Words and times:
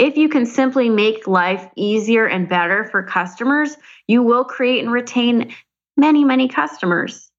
If 0.00 0.16
you 0.16 0.28
can 0.28 0.46
simply 0.46 0.88
make 0.88 1.26
life 1.26 1.68
easier 1.74 2.24
and 2.24 2.48
better 2.48 2.84
for 2.84 3.02
customers, 3.02 3.76
you 4.06 4.22
will 4.22 4.44
create 4.44 4.84
and 4.84 4.92
retain 4.92 5.52
many, 5.96 6.24
many 6.24 6.46
customers. 6.46 7.32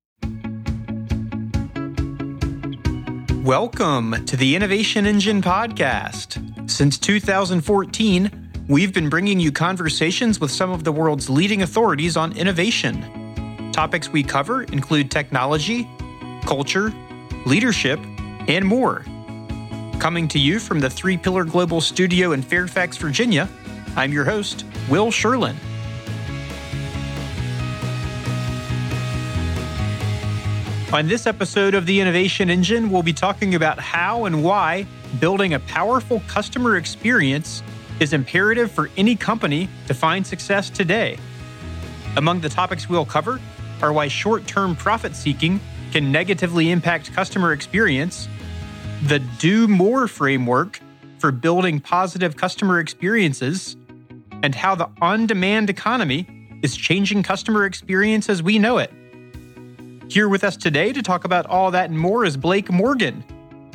Welcome 3.46 4.26
to 4.26 4.36
the 4.36 4.58
Innovation 4.58 5.06
Engine 5.06 5.42
podcast. 5.42 6.70
Since 6.70 6.98
2014, 6.98 8.52
we've 8.68 8.94
been 8.94 9.08
bringing 9.08 9.40
you 9.40 9.54
conversations 9.54 10.42
with 10.42 10.52
some 10.52 10.72
of 10.72 10.84
the 10.84 10.92
world's 10.92 11.30
leading 11.30 11.62
authorities 11.62 12.18
on 12.18 12.36
innovation. 12.36 13.72
Topics 13.72 14.10
we 14.10 14.22
cover 14.22 14.64
include 14.64 15.10
technology, 15.10 15.90
culture, 16.44 16.92
leadership, 17.46 18.02
and 18.50 18.66
more. 18.66 19.06
Coming 20.00 20.30
to 20.30 20.40
you 20.40 20.60
from 20.60 20.80
the 20.80 20.90
Three 20.90 21.18
Pillar 21.18 21.44
Global 21.44 21.82
Studio 21.82 22.32
in 22.32 22.42
Fairfax, 22.42 22.96
Virginia, 22.96 23.50
I'm 23.98 24.14
your 24.14 24.24
host, 24.24 24.64
Will 24.90 25.08
Sherlin. 25.08 25.58
On 30.94 31.06
this 31.06 31.28
episode 31.28 31.74
of 31.74 31.86
the 31.86 32.00
Innovation 32.00 32.50
Engine, 32.50 32.90
we'll 32.90 33.04
be 33.04 33.12
talking 33.12 33.56
about 33.56 33.78
how 33.78 34.24
and 34.24 34.42
why 34.42 34.88
building 35.20 35.56
a 35.56 35.60
powerful 35.60 36.24
customer 36.30 36.78
experience 36.78 37.62
is 38.00 38.14
imperative 38.14 38.72
for 38.72 38.90
any 38.96 39.18
company 39.18 39.68
to 39.88 39.94
find 39.94 40.26
success 40.26 40.70
today. 40.70 41.18
Among 42.16 42.40
the 42.40 42.48
topics 42.48 42.88
we'll 42.88 43.04
cover 43.04 43.42
are 43.82 43.92
why 43.92 44.08
short 44.08 44.48
term 44.48 44.78
profit 44.78 45.14
seeking 45.14 45.60
can 45.92 46.10
negatively 46.10 46.72
impact 46.72 47.12
customer 47.12 47.52
experience 47.52 48.30
the 49.04 49.20
Do 49.20 49.68
More 49.68 50.08
framework 50.08 50.82
for 51.20 51.32
building 51.32 51.80
positive 51.80 52.36
customer 52.36 52.80
experiences, 52.80 53.78
and 54.44 54.54
how 54.54 54.76
the 54.76 54.90
on 55.02 55.26
demand 55.26 55.70
economy 55.70 56.28
is 56.62 56.76
changing 56.76 57.24
customer 57.24 57.66
experience 57.66 58.30
as 58.30 58.44
we 58.44 58.60
know 58.60 58.78
it. 58.78 58.92
Here 60.10 60.28
with 60.28 60.44
us 60.44 60.58
today 60.58 60.92
to 60.92 61.02
talk 61.02 61.24
about 61.24 61.46
all 61.46 61.72
that 61.72 61.90
and 61.90 62.00
more 62.00 62.26
is 62.26 62.36
Blake 62.36 62.72
Morgan, 62.72 63.24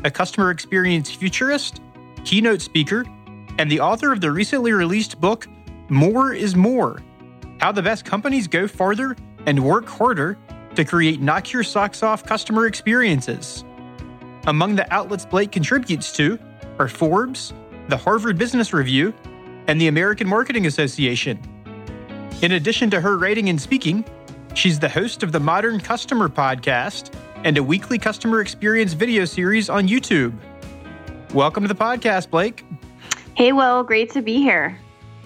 a 0.05 0.11
customer 0.11 0.51
experience 0.51 1.11
futurist, 1.11 1.81
keynote 2.25 2.61
speaker, 2.61 3.07
and 3.59 3.71
the 3.71 3.81
author 3.81 4.13
of 4.13 4.21
the 4.21 4.31
recently 4.31 4.73
released 4.73 5.21
book, 5.21 5.47
More 5.89 6.33
is 6.33 6.55
More 6.55 7.01
How 7.61 7.73
the 7.73 7.83
Best 7.83 8.05
Companies 8.05 8.47
Go 8.47 8.67
Farther 8.67 9.17
and 9.47 9.65
Work 9.65 9.87
Harder 9.87 10.37
to 10.75 10.85
Create 10.85 11.21
Knock 11.21 11.53
Your 11.53 11.63
Socks 11.63 12.03
Off 12.03 12.25
Customer 12.25 12.67
Experiences. 12.67 13.65
Among 14.47 14.77
the 14.77 14.93
outlets 14.93 15.25
Blake 15.25 15.53
contributes 15.53 16.13
to 16.17 16.39
are 16.79 16.87
Forbes, 16.87 17.55
the 17.89 17.97
Harvard 17.97 18.37
Business 18.37 18.75
Review, 18.75 19.15
and 19.69 19.81
the 19.81 19.89
American 19.89 20.29
Marketing 20.29 20.67
Association. 20.67 21.41
In 22.43 22.53
addition 22.53 22.91
to 22.91 23.01
her 23.01 23.17
writing 23.17 23.49
and 23.49 23.59
speaking, 23.59 24.05
she's 24.53 24.79
the 24.79 24.89
host 24.89 25.23
of 25.23 25.33
the 25.33 25.41
Modern 25.41 25.81
Customer 25.81 26.29
podcast 26.29 27.15
and 27.37 27.57
a 27.57 27.63
weekly 27.63 27.99
customer 27.99 28.43
experience 28.43 28.93
video 28.93 29.25
series 29.25 29.71
on 29.71 29.89
YouTube. 29.89 30.35
Welcome 31.33 31.65
to 31.65 31.69
the 31.69 31.75
podcast, 31.75 32.29
Blake. 32.29 32.67
Hey, 33.35 33.53
Will, 33.53 33.83
great 33.83 34.11
to 34.11 34.21
be 34.21 34.37
here. 34.37 34.79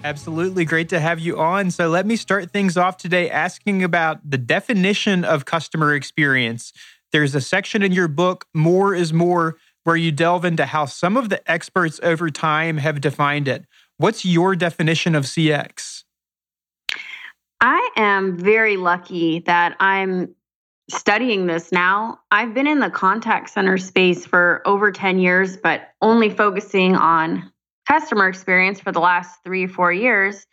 Absolutely 0.05 0.63
great 0.63 0.87
to 0.89 0.99
have 1.01 1.19
you 1.19 1.37
on. 1.37 1.71
So, 1.71 1.89
let 1.89 2.05
me 2.05 2.15
start 2.15 2.51
things 2.51 2.77
off 2.77 2.95
today 2.95 3.29
asking 3.29 3.83
about 3.83 4.29
the 4.29 4.37
definition 4.37 5.25
of 5.25 5.43
customer 5.43 5.93
experience. 5.93 6.71
There's 7.11 7.35
a 7.35 7.41
section 7.41 7.81
in 7.81 7.91
your 7.91 8.07
book, 8.07 8.45
More 8.53 8.93
is 8.93 9.11
More, 9.11 9.57
where 9.83 9.95
you 9.95 10.11
delve 10.11 10.45
into 10.45 10.65
how 10.65 10.85
some 10.85 11.17
of 11.17 11.29
the 11.29 11.49
experts 11.49 11.99
over 12.03 12.29
time 12.29 12.77
have 12.77 13.01
defined 13.01 13.47
it. 13.47 13.65
What's 13.97 14.23
your 14.23 14.55
definition 14.55 15.15
of 15.15 15.25
CX? 15.25 16.03
I 17.61 17.89
am 17.97 18.37
very 18.37 18.77
lucky 18.77 19.39
that 19.39 19.75
I'm 19.79 20.35
studying 20.89 21.47
this 21.47 21.71
now. 21.71 22.19
I've 22.31 22.53
been 22.53 22.67
in 22.67 22.79
the 22.79 22.89
contact 22.89 23.49
center 23.49 23.77
space 23.77 24.25
for 24.25 24.61
over 24.65 24.91
10 24.91 25.19
years, 25.19 25.57
but 25.57 25.89
only 26.01 26.29
focusing 26.29 26.95
on 26.95 27.51
customer 27.87 28.27
experience 28.27 28.79
for 28.79 28.91
the 28.91 28.99
last 28.99 29.39
three 29.43 29.65
or 29.65 29.69
four 29.69 29.91
years. 29.91 30.45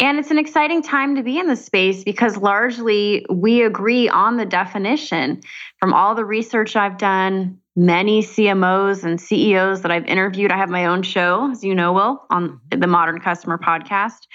And 0.00 0.18
it's 0.18 0.30
an 0.30 0.38
exciting 0.38 0.82
time 0.82 1.16
to 1.16 1.24
be 1.24 1.38
in 1.38 1.48
the 1.48 1.56
space 1.56 2.04
because 2.04 2.36
largely 2.36 3.26
we 3.28 3.62
agree 3.62 4.08
on 4.08 4.36
the 4.36 4.46
definition. 4.46 5.40
From 5.80 5.92
all 5.92 6.14
the 6.14 6.24
research 6.24 6.76
I've 6.76 6.98
done, 6.98 7.58
many 7.74 8.22
CMOs 8.22 9.04
and 9.04 9.20
CEOs 9.20 9.82
that 9.82 9.90
I've 9.90 10.06
interviewed, 10.06 10.52
I 10.52 10.56
have 10.56 10.68
my 10.68 10.86
own 10.86 11.02
show, 11.02 11.50
as 11.50 11.64
you 11.64 11.74
know, 11.74 11.92
Will, 11.92 12.24
on 12.30 12.48
mm-hmm. 12.48 12.80
the 12.80 12.86
Modern 12.86 13.20
Customer 13.20 13.58
podcast. 13.58 14.26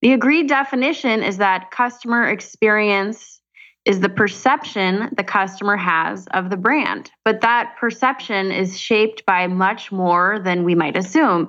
The 0.00 0.12
agreed 0.12 0.48
definition 0.48 1.22
is 1.22 1.38
that 1.38 1.70
customer 1.70 2.28
experience 2.28 3.40
is 3.84 4.00
the 4.00 4.08
perception 4.08 5.10
the 5.16 5.24
customer 5.24 5.76
has 5.76 6.26
of 6.28 6.50
the 6.50 6.56
brand. 6.56 7.10
But 7.24 7.40
that 7.42 7.76
perception 7.78 8.50
is 8.50 8.78
shaped 8.78 9.24
by 9.26 9.46
much 9.46 9.92
more 9.92 10.38
than 10.42 10.64
we 10.64 10.74
might 10.74 10.96
assume. 10.96 11.48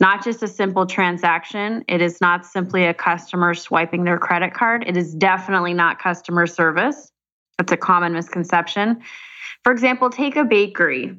Not 0.00 0.24
just 0.24 0.42
a 0.42 0.48
simple 0.48 0.86
transaction. 0.86 1.84
It 1.86 2.00
is 2.00 2.20
not 2.20 2.46
simply 2.46 2.84
a 2.84 2.94
customer 2.94 3.52
swiping 3.52 4.04
their 4.04 4.18
credit 4.18 4.54
card. 4.54 4.84
It 4.86 4.96
is 4.96 5.14
definitely 5.14 5.74
not 5.74 5.98
customer 5.98 6.46
service. 6.46 7.12
That's 7.58 7.72
a 7.72 7.76
common 7.76 8.14
misconception. 8.14 9.02
For 9.62 9.72
example, 9.72 10.08
take 10.08 10.36
a 10.36 10.44
bakery. 10.44 11.18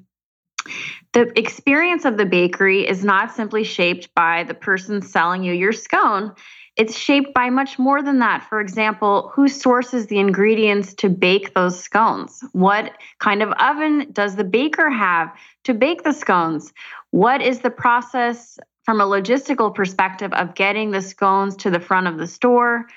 The 1.13 1.37
experience 1.37 2.05
of 2.05 2.17
the 2.17 2.25
bakery 2.25 2.87
is 2.87 3.03
not 3.03 3.31
simply 3.31 3.63
shaped 3.63 4.09
by 4.15 4.43
the 4.43 4.53
person 4.55 5.01
selling 5.01 5.43
you 5.43 5.53
your 5.53 5.73
scone. 5.73 6.33
It's 6.77 6.97
shaped 6.97 7.33
by 7.33 7.49
much 7.49 7.77
more 7.77 8.01
than 8.01 8.19
that. 8.19 8.45
For 8.47 8.61
example, 8.61 9.31
who 9.35 9.47
sources 9.47 10.07
the 10.07 10.19
ingredients 10.19 10.93
to 10.95 11.09
bake 11.09 11.53
those 11.53 11.79
scones? 11.79 12.43
What 12.53 12.93
kind 13.19 13.43
of 13.43 13.51
oven 13.59 14.07
does 14.13 14.37
the 14.37 14.45
baker 14.45 14.89
have 14.89 15.31
to 15.65 15.73
bake 15.73 16.03
the 16.03 16.13
scones? 16.13 16.73
What 17.11 17.41
is 17.41 17.59
the 17.59 17.69
process 17.69 18.57
from 18.83 19.01
a 19.01 19.05
logistical 19.05 19.73
perspective 19.73 20.33
of 20.33 20.55
getting 20.55 20.91
the 20.91 21.01
scones 21.01 21.55
to 21.57 21.69
the 21.69 21.79
front 21.79 22.07
of 22.07 22.17
the 22.17 22.27
store? 22.27 22.87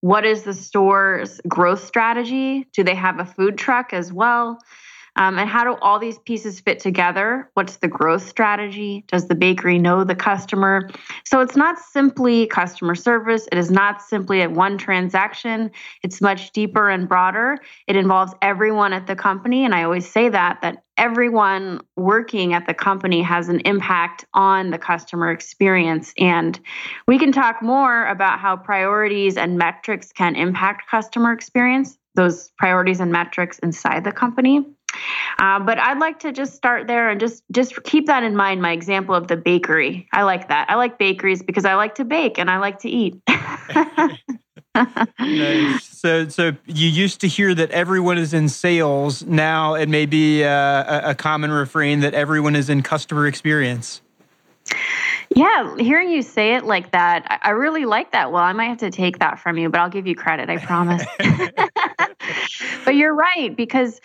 What 0.00 0.24
is 0.24 0.42
the 0.42 0.54
store's 0.54 1.40
growth 1.48 1.84
strategy? 1.84 2.66
Do 2.72 2.84
they 2.84 2.94
have 2.94 3.20
a 3.20 3.24
food 3.24 3.56
truck 3.56 3.92
as 3.92 4.12
well? 4.12 4.58
Um, 5.16 5.38
and 5.38 5.48
how 5.48 5.64
do 5.64 5.76
all 5.80 5.98
these 5.98 6.18
pieces 6.18 6.60
fit 6.60 6.80
together? 6.80 7.50
What's 7.54 7.76
the 7.76 7.88
growth 7.88 8.26
strategy? 8.26 9.04
Does 9.08 9.28
the 9.28 9.34
bakery 9.34 9.78
know 9.78 10.04
the 10.04 10.14
customer? 10.14 10.90
So 11.24 11.40
it's 11.40 11.56
not 11.56 11.78
simply 11.78 12.46
customer 12.46 12.94
service. 12.94 13.48
It 13.52 13.58
is 13.58 13.70
not 13.70 14.02
simply 14.02 14.42
a 14.42 14.50
one 14.50 14.76
transaction. 14.76 15.70
It's 16.02 16.20
much 16.20 16.50
deeper 16.52 16.90
and 16.90 17.08
broader. 17.08 17.58
It 17.86 17.96
involves 17.96 18.32
everyone 18.42 18.92
at 18.92 19.06
the 19.06 19.16
company. 19.16 19.64
And 19.64 19.74
I 19.74 19.84
always 19.84 20.10
say 20.10 20.28
that, 20.30 20.58
that 20.62 20.82
everyone 20.96 21.80
working 21.96 22.54
at 22.54 22.66
the 22.66 22.74
company 22.74 23.22
has 23.22 23.48
an 23.48 23.60
impact 23.60 24.24
on 24.34 24.70
the 24.70 24.78
customer 24.78 25.30
experience. 25.30 26.12
And 26.18 26.58
we 27.06 27.18
can 27.18 27.32
talk 27.32 27.62
more 27.62 28.06
about 28.06 28.38
how 28.38 28.56
priorities 28.56 29.36
and 29.36 29.58
metrics 29.58 30.12
can 30.12 30.36
impact 30.36 30.88
customer 30.90 31.32
experience, 31.32 31.98
those 32.14 32.50
priorities 32.58 33.00
and 33.00 33.10
metrics 33.12 33.58
inside 33.60 34.04
the 34.04 34.12
company. 34.12 34.64
Uh, 35.38 35.60
but 35.60 35.78
I'd 35.78 35.98
like 35.98 36.20
to 36.20 36.32
just 36.32 36.54
start 36.54 36.86
there 36.86 37.10
and 37.10 37.20
just 37.20 37.42
just 37.50 37.82
keep 37.84 38.06
that 38.06 38.22
in 38.22 38.36
mind. 38.36 38.62
My 38.62 38.72
example 38.72 39.14
of 39.14 39.28
the 39.28 39.36
bakery, 39.36 40.08
I 40.12 40.22
like 40.22 40.48
that. 40.48 40.70
I 40.70 40.76
like 40.76 40.98
bakeries 40.98 41.42
because 41.42 41.64
I 41.64 41.74
like 41.74 41.96
to 41.96 42.04
bake 42.04 42.38
and 42.38 42.50
I 42.50 42.58
like 42.58 42.78
to 42.80 42.88
eat. 42.88 43.20
nice. 45.20 45.84
So, 45.84 46.28
so 46.28 46.52
you 46.66 46.88
used 46.88 47.20
to 47.20 47.28
hear 47.28 47.54
that 47.54 47.70
everyone 47.70 48.18
is 48.18 48.34
in 48.34 48.48
sales. 48.48 49.24
Now 49.24 49.74
it 49.74 49.88
may 49.88 50.06
be 50.06 50.44
uh, 50.44 50.50
a, 50.50 51.10
a 51.10 51.14
common 51.14 51.50
refrain 51.50 52.00
that 52.00 52.14
everyone 52.14 52.56
is 52.56 52.68
in 52.68 52.82
customer 52.82 53.26
experience. 53.26 54.02
Yeah, 55.34 55.76
hearing 55.78 56.10
you 56.10 56.22
say 56.22 56.54
it 56.54 56.64
like 56.64 56.92
that, 56.92 57.40
I 57.42 57.50
really 57.50 57.86
like 57.86 58.12
that. 58.12 58.30
Well, 58.30 58.42
I 58.42 58.52
might 58.52 58.66
have 58.66 58.78
to 58.78 58.90
take 58.90 59.18
that 59.18 59.40
from 59.40 59.58
you, 59.58 59.68
but 59.68 59.80
I'll 59.80 59.90
give 59.90 60.06
you 60.06 60.14
credit, 60.14 60.48
I 60.48 60.58
promise. 60.58 61.04
but 62.84 62.94
you're 62.94 63.14
right 63.14 63.54
because 63.56 64.00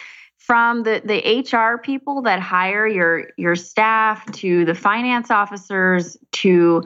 from 0.50 0.82
the, 0.82 1.00
the 1.06 1.46
HR 1.56 1.78
people 1.78 2.24
that 2.24 2.40
hire 2.40 2.88
your 2.88 3.30
your 3.38 3.56
staff 3.56 4.26
to 4.32 4.66
the 4.66 4.74
finance 4.74 5.30
officers 5.30 6.18
to 6.32 6.84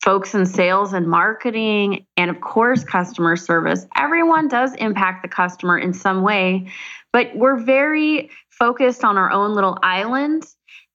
folks 0.00 0.32
in 0.32 0.46
sales 0.46 0.92
and 0.92 1.08
marketing 1.08 2.06
and 2.16 2.30
of 2.30 2.40
course 2.40 2.84
customer 2.84 3.34
service. 3.34 3.84
Everyone 3.96 4.46
does 4.46 4.76
impact 4.76 5.22
the 5.22 5.28
customer 5.28 5.76
in 5.76 5.92
some 5.92 6.22
way 6.22 6.70
but 7.12 7.34
we're 7.34 7.58
very 7.58 8.30
focused 8.50 9.04
on 9.04 9.16
our 9.16 9.32
own 9.32 9.54
little 9.54 9.76
island 9.82 10.44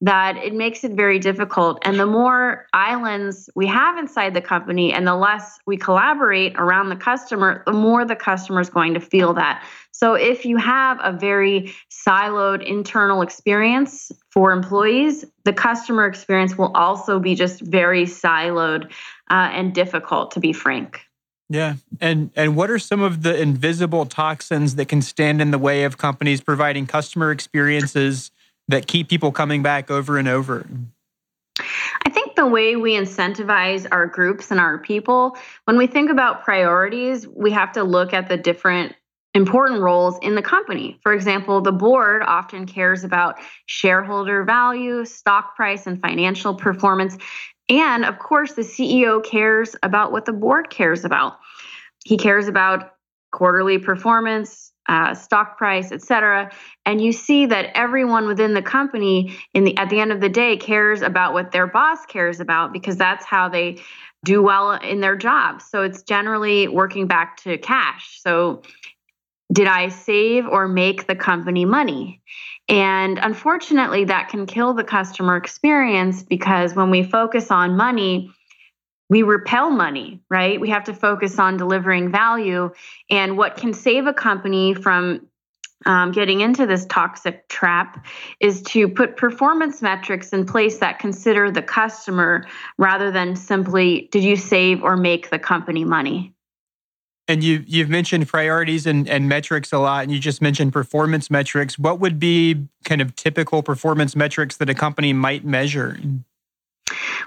that 0.06 0.38
it 0.38 0.54
makes 0.54 0.84
it 0.84 0.92
very 0.92 1.18
difficult. 1.18 1.80
And 1.82 2.00
the 2.00 2.06
more 2.06 2.68
islands 2.74 3.50
we 3.56 3.66
have 3.66 3.98
inside 3.98 4.36
the 4.36 4.42
company 4.42 4.94
and 4.94 5.08
the 5.08 5.16
less 5.16 5.58
we 5.66 5.78
collaborate 5.78 6.54
around 6.58 6.90
the 6.90 6.96
customer, 6.96 7.64
the 7.66 7.74
more 7.74 8.06
the 8.06 8.16
customer 8.16 8.62
is 8.62 8.70
going 8.70 8.94
to 8.94 9.00
feel 9.00 9.34
that. 9.34 9.66
So 9.92 10.14
if 10.14 10.46
you 10.46 10.58
have 10.58 11.00
a 11.02 11.12
very 11.12 11.74
siloed 11.90 12.64
internal 12.64 13.24
experience 13.24 14.12
for 14.30 14.52
employees, 14.52 15.26
the 15.44 15.54
customer 15.54 16.06
experience 16.06 16.56
will 16.56 16.72
also 16.76 17.20
be 17.20 17.34
just 17.34 17.62
very 17.62 18.04
siloed 18.04 18.92
uh, 19.32 19.50
and 19.54 19.74
difficult, 19.74 20.30
to 20.32 20.40
be 20.40 20.54
frank. 20.54 21.02
Yeah. 21.50 21.76
And 22.00 22.30
and 22.36 22.56
what 22.56 22.70
are 22.70 22.80
some 22.80 23.02
of 23.02 23.24
the 23.24 23.40
invisible 23.40 24.06
toxins 24.06 24.76
that 24.76 24.88
can 24.88 25.02
stand 25.02 25.42
in 25.42 25.50
the 25.50 25.60
way 25.60 25.84
of 25.84 25.98
companies 25.98 26.42
providing 26.42 26.86
customer 26.86 27.32
experiences 27.32 28.30
that 28.68 28.88
keep 28.88 29.10
people 29.10 29.32
coming 29.32 29.64
back 29.64 29.92
over 29.92 30.18
and 30.18 30.28
over? 30.28 30.66
I 32.06 32.10
think 32.10 32.36
the 32.36 32.46
way 32.46 32.76
we 32.76 32.94
incentivize 32.94 33.88
our 33.92 34.06
groups 34.06 34.52
and 34.52 34.60
our 34.60 34.78
people, 34.78 35.38
when 35.66 35.78
we 35.78 35.88
think 35.88 36.10
about 36.10 36.44
priorities, 36.44 37.28
we 37.28 37.52
have 37.52 37.72
to 37.74 37.84
look 37.84 38.14
at 38.14 38.30
the 38.30 38.38
different 38.38 38.96
important 39.34 39.82
roles 39.82 40.18
in 40.22 40.36
the 40.36 40.42
company. 40.42 40.98
For 41.04 41.14
example, 41.14 41.62
the 41.62 41.72
board 41.72 42.24
often 42.24 42.66
cares 42.66 43.04
about 43.04 43.36
shareholder 43.66 44.44
value, 44.44 45.04
stock 45.06 45.56
price, 45.56 45.88
and 45.88 46.02
financial 46.02 46.56
performance. 46.56 47.18
And 47.68 48.06
of 48.06 48.18
course, 48.20 48.54
the 48.54 48.62
CEO 48.62 49.24
cares 49.24 49.76
about 49.84 50.12
what 50.12 50.26
the 50.26 50.34
board 50.34 50.70
cares 50.70 51.04
about. 51.04 51.38
He 52.06 52.18
cares 52.18 52.48
about 52.48 52.94
quarterly 53.32 53.78
performance, 53.78 54.72
uh, 54.88 55.14
stock 55.14 55.58
price, 55.58 55.92
et 55.92 56.02
cetera. 56.02 56.52
And 56.86 57.02
you 57.02 57.12
see 57.12 57.46
that 57.48 57.72
everyone 57.76 58.28
within 58.28 58.54
the 58.54 58.62
company, 58.62 59.36
in 59.54 59.64
the 59.64 59.78
at 59.78 59.90
the 59.90 60.00
end 60.00 60.12
of 60.12 60.22
the 60.22 60.30
day, 60.30 60.58
cares 60.58 61.02
about 61.02 61.34
what 61.34 61.52
their 61.52 61.68
boss 61.68 62.06
cares 62.06 62.40
about 62.40 62.74
because 62.74 62.96
that's 62.96 63.26
how 63.26 63.50
they 63.50 63.78
do 64.24 64.42
well 64.42 64.72
in 64.72 65.02
their 65.02 65.16
job. 65.16 65.62
So 65.62 65.84
it's 65.84 66.02
generally 66.04 66.68
working 66.68 67.08
back 67.08 67.38
to 67.44 67.58
cash. 67.58 68.20
So 68.22 68.64
did 69.52 69.68
I 69.68 69.90
save 69.90 70.48
or 70.48 70.68
make 70.68 71.08
the 71.08 71.16
company 71.16 71.66
money? 71.66 72.22
And 72.68 73.20
unfortunately, 73.20 74.06
that 74.06 74.30
can 74.30 74.48
kill 74.48 74.74
the 74.74 74.84
customer 74.84 75.36
experience 75.36 76.24
because 76.24 76.74
when 76.74 76.90
we 76.90 77.04
focus 77.04 77.52
on 77.52 77.78
money, 77.78 78.32
we 79.10 79.24
repel 79.24 79.70
money, 79.70 80.22
right? 80.30 80.60
We 80.60 80.70
have 80.70 80.86
to 80.86 80.94
focus 80.94 81.38
on 81.40 81.58
delivering 81.58 82.12
value. 82.12 82.72
And 83.10 83.38
what 83.38 83.58
can 83.58 83.74
save 83.74 84.08
a 84.08 84.14
company 84.14 84.74
from 84.74 85.28
um, 85.86 86.12
getting 86.12 86.42
into 86.42 86.66
this 86.66 86.86
toxic 86.88 87.48
trap 87.48 88.06
is 88.40 88.62
to 88.64 88.88
put 88.88 89.18
performance 89.18 89.82
metrics 89.82 90.34
in 90.34 90.46
place 90.46 90.80
that 90.80 91.00
consider 91.00 91.52
the 91.52 91.62
customer 91.62 92.48
rather 92.78 93.12
than 93.12 93.36
simply 93.36 94.10
did 94.12 94.24
you 94.24 94.36
save 94.36 94.84
or 94.84 94.98
make 94.98 95.30
the 95.30 95.40
company 95.40 95.84
money. 95.84 96.34
And 97.28 97.44
you 97.44 97.64
you've 97.66 97.90
mentioned 97.90 98.28
priorities 98.28 98.86
and, 98.86 99.10
and 99.10 99.28
metrics 99.28 99.74
a 99.74 99.80
lot, 99.80 100.04
and 100.04 100.12
you 100.12 100.20
just 100.20 100.44
mentioned 100.44 100.72
performance 100.72 101.32
metrics. 101.32 101.78
What 101.78 102.00
would 102.00 102.20
be 102.20 102.68
kind 102.84 103.02
of 103.02 103.16
typical 103.16 103.64
performance 103.64 104.16
metrics 104.16 104.58
that 104.58 104.70
a 104.70 104.76
company 104.76 105.12
might 105.12 105.44
measure? 105.44 105.98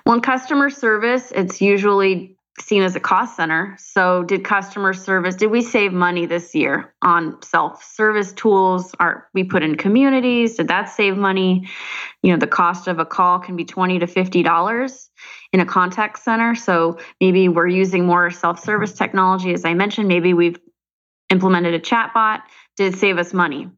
Well, 0.04 0.16
in 0.16 0.22
customer 0.22 0.70
service, 0.70 1.32
it's 1.34 1.60
usually 1.60 2.38
seen 2.60 2.82
as 2.82 2.96
a 2.96 3.00
cost 3.00 3.36
center. 3.36 3.76
So, 3.78 4.22
did 4.24 4.44
customer 4.44 4.92
service, 4.92 5.36
did 5.36 5.50
we 5.50 5.62
save 5.62 5.92
money 5.92 6.26
this 6.26 6.54
year 6.54 6.94
on 7.02 7.40
self 7.42 7.82
service 7.82 8.32
tools? 8.32 8.94
Are 8.98 9.28
we 9.34 9.44
put 9.44 9.62
in 9.62 9.76
communities? 9.76 10.56
Did 10.56 10.68
that 10.68 10.86
save 10.86 11.16
money? 11.16 11.68
You 12.22 12.32
know, 12.32 12.38
the 12.38 12.46
cost 12.46 12.88
of 12.88 12.98
a 12.98 13.06
call 13.06 13.38
can 13.38 13.56
be 13.56 13.64
20 13.64 14.00
to 14.00 14.06
$50 14.06 15.08
in 15.52 15.60
a 15.60 15.66
contact 15.66 16.18
center. 16.18 16.54
So, 16.54 16.98
maybe 17.20 17.48
we're 17.48 17.68
using 17.68 18.06
more 18.06 18.30
self 18.30 18.60
service 18.60 18.92
technology. 18.92 19.52
As 19.52 19.64
I 19.64 19.74
mentioned, 19.74 20.08
maybe 20.08 20.34
we've 20.34 20.58
implemented 21.30 21.74
a 21.74 21.80
chatbot. 21.80 22.42
Did 22.76 22.94
it 22.94 22.98
save 22.98 23.18
us 23.18 23.32
money? 23.32 23.68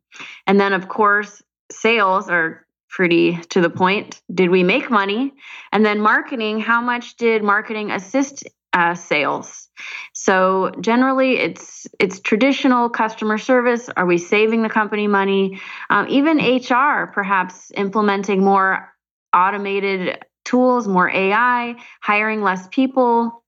And 0.46 0.58
then, 0.60 0.72
of 0.72 0.88
course, 0.88 1.42
sales 1.70 2.28
are 2.28 2.66
pretty 2.90 3.37
to 3.50 3.60
the 3.60 3.70
point. 3.70 4.20
Did 4.32 4.50
we 4.50 4.62
make 4.62 4.90
money? 4.90 5.32
And 5.72 5.87
then 5.87 6.00
marketing, 6.00 6.60
how 6.60 6.81
much 6.81 7.16
did 7.16 7.42
marketing 7.42 7.90
assist 7.90 8.44
uh, 8.72 8.94
sales. 8.94 9.69
So 10.12 10.70
generally, 10.81 11.38
it's 11.38 11.87
it's 11.98 12.20
traditional 12.20 12.88
customer 12.88 13.38
service. 13.38 13.88
Are 13.96 14.06
we 14.06 14.19
saving 14.19 14.62
the 14.62 14.69
company 14.69 15.08
money? 15.08 15.60
Um, 15.88 16.06
even 16.08 16.38
HR, 16.38 17.10
perhaps 17.12 17.72
implementing 17.75 18.44
more 18.44 18.92
automated 19.34 20.25
tools, 20.44 20.87
more 20.87 21.08
AI, 21.08 21.76
hiring 22.00 22.42
less 22.42 22.69
people, 22.69 23.40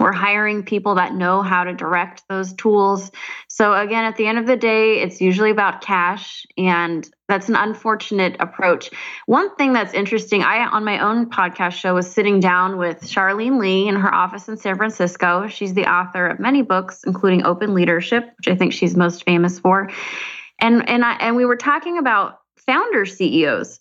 we're 0.00 0.12
hiring 0.12 0.62
people 0.62 0.94
that 0.94 1.14
know 1.14 1.42
how 1.42 1.64
to 1.64 1.74
direct 1.74 2.22
those 2.28 2.54
tools. 2.54 3.10
So, 3.48 3.74
again, 3.74 4.04
at 4.04 4.16
the 4.16 4.26
end 4.26 4.38
of 4.38 4.46
the 4.46 4.56
day, 4.56 5.02
it's 5.02 5.20
usually 5.20 5.50
about 5.50 5.82
cash, 5.82 6.46
and 6.56 7.08
that's 7.30 7.48
an 7.48 7.56
unfortunate 7.56 8.36
approach. 8.40 8.90
One 9.26 9.54
thing 9.56 9.72
that's 9.72 9.94
interesting, 9.94 10.42
I, 10.42 10.66
on 10.66 10.84
my 10.84 10.98
own 10.98 11.30
podcast 11.30 11.72
show, 11.72 11.94
was 11.94 12.10
sitting 12.10 12.40
down 12.40 12.76
with 12.76 13.00
Charlene 13.02 13.58
Li 13.58 13.88
in 13.88 13.96
her 13.96 14.12
office 14.12 14.48
in 14.48 14.56
San 14.56 14.76
Francisco. 14.76 15.46
She's 15.46 15.74
the 15.74 15.86
author 15.86 16.26
of 16.26 16.40
many 16.40 16.62
books, 16.62 17.02
including 17.06 17.46
Open 17.46 17.72
Leadership, 17.72 18.32
which 18.36 18.48
I 18.48 18.56
think 18.56 18.72
she's 18.72 18.96
most 18.96 19.24
famous 19.24 19.58
for. 19.58 19.90
And, 20.60 20.86
and, 20.88 21.04
I, 21.04 21.12
and 21.14 21.36
we 21.36 21.46
were 21.46 21.56
talking 21.56 21.96
about 21.96 22.40
founder 22.66 23.06
CEOs. 23.06 23.80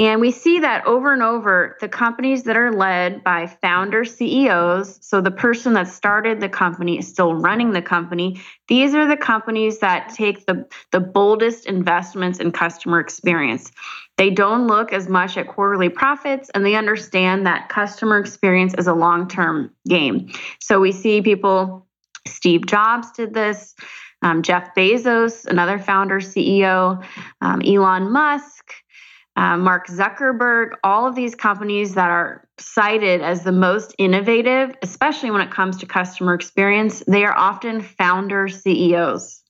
And 0.00 0.20
we 0.20 0.32
see 0.32 0.58
that 0.58 0.84
over 0.86 1.12
and 1.12 1.22
over 1.22 1.76
the 1.80 1.88
companies 1.88 2.42
that 2.44 2.56
are 2.56 2.72
led 2.72 3.22
by 3.22 3.46
founder 3.46 4.04
CEOs, 4.04 4.98
so 5.00 5.20
the 5.20 5.30
person 5.30 5.74
that 5.74 5.86
started 5.86 6.40
the 6.40 6.48
company 6.48 6.98
is 6.98 7.06
still 7.06 7.32
running 7.34 7.70
the 7.70 7.82
company, 7.82 8.40
these 8.66 8.92
are 8.92 9.06
the 9.06 9.16
companies 9.16 9.78
that 9.78 10.12
take 10.12 10.46
the, 10.46 10.66
the 10.90 10.98
boldest 10.98 11.66
investments 11.66 12.40
in 12.40 12.50
customer 12.50 12.98
experience. 12.98 13.70
They 14.16 14.30
don't 14.30 14.66
look 14.66 14.92
as 14.92 15.08
much 15.08 15.36
at 15.36 15.46
quarterly 15.46 15.88
profits 15.88 16.50
and 16.54 16.66
they 16.66 16.74
understand 16.74 17.46
that 17.46 17.68
customer 17.68 18.18
experience 18.18 18.74
is 18.74 18.88
a 18.88 18.94
long 18.94 19.28
term 19.28 19.70
game. 19.88 20.32
So 20.58 20.80
we 20.80 20.90
see 20.90 21.22
people, 21.22 21.86
Steve 22.26 22.66
Jobs 22.66 23.12
did 23.12 23.32
this. 23.32 23.76
Um, 24.24 24.42
Jeff 24.42 24.74
Bezos, 24.74 25.44
another 25.44 25.78
founder 25.78 26.18
CEO, 26.18 27.04
um, 27.42 27.60
Elon 27.60 28.10
Musk, 28.10 28.72
uh, 29.36 29.58
Mark 29.58 29.86
Zuckerberg, 29.86 30.70
all 30.82 31.06
of 31.06 31.14
these 31.14 31.34
companies 31.34 31.94
that 31.94 32.08
are 32.08 32.48
cited 32.58 33.20
as 33.20 33.42
the 33.42 33.52
most 33.52 33.94
innovative, 33.98 34.74
especially 34.80 35.30
when 35.30 35.42
it 35.42 35.50
comes 35.50 35.76
to 35.76 35.86
customer 35.86 36.32
experience, 36.32 37.02
they 37.06 37.24
are 37.24 37.36
often 37.36 37.82
founder 37.82 38.48
CEOs. 38.48 39.42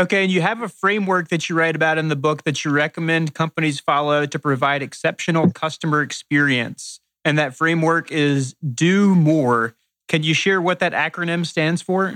Okay, 0.00 0.22
and 0.22 0.32
you 0.32 0.40
have 0.40 0.62
a 0.62 0.68
framework 0.68 1.28
that 1.28 1.50
you 1.50 1.56
write 1.56 1.76
about 1.76 1.98
in 1.98 2.08
the 2.08 2.16
book 2.16 2.44
that 2.44 2.64
you 2.64 2.70
recommend 2.70 3.34
companies 3.34 3.78
follow 3.78 4.24
to 4.24 4.38
provide 4.38 4.80
exceptional 4.82 5.50
customer 5.50 6.00
experience. 6.00 7.00
And 7.26 7.36
that 7.36 7.54
framework 7.54 8.10
is 8.10 8.54
do 8.74 9.14
more. 9.14 9.74
Can 10.06 10.22
you 10.22 10.32
share 10.32 10.62
what 10.62 10.78
that 10.78 10.92
acronym 10.92 11.44
stands 11.44 11.82
for? 11.82 12.14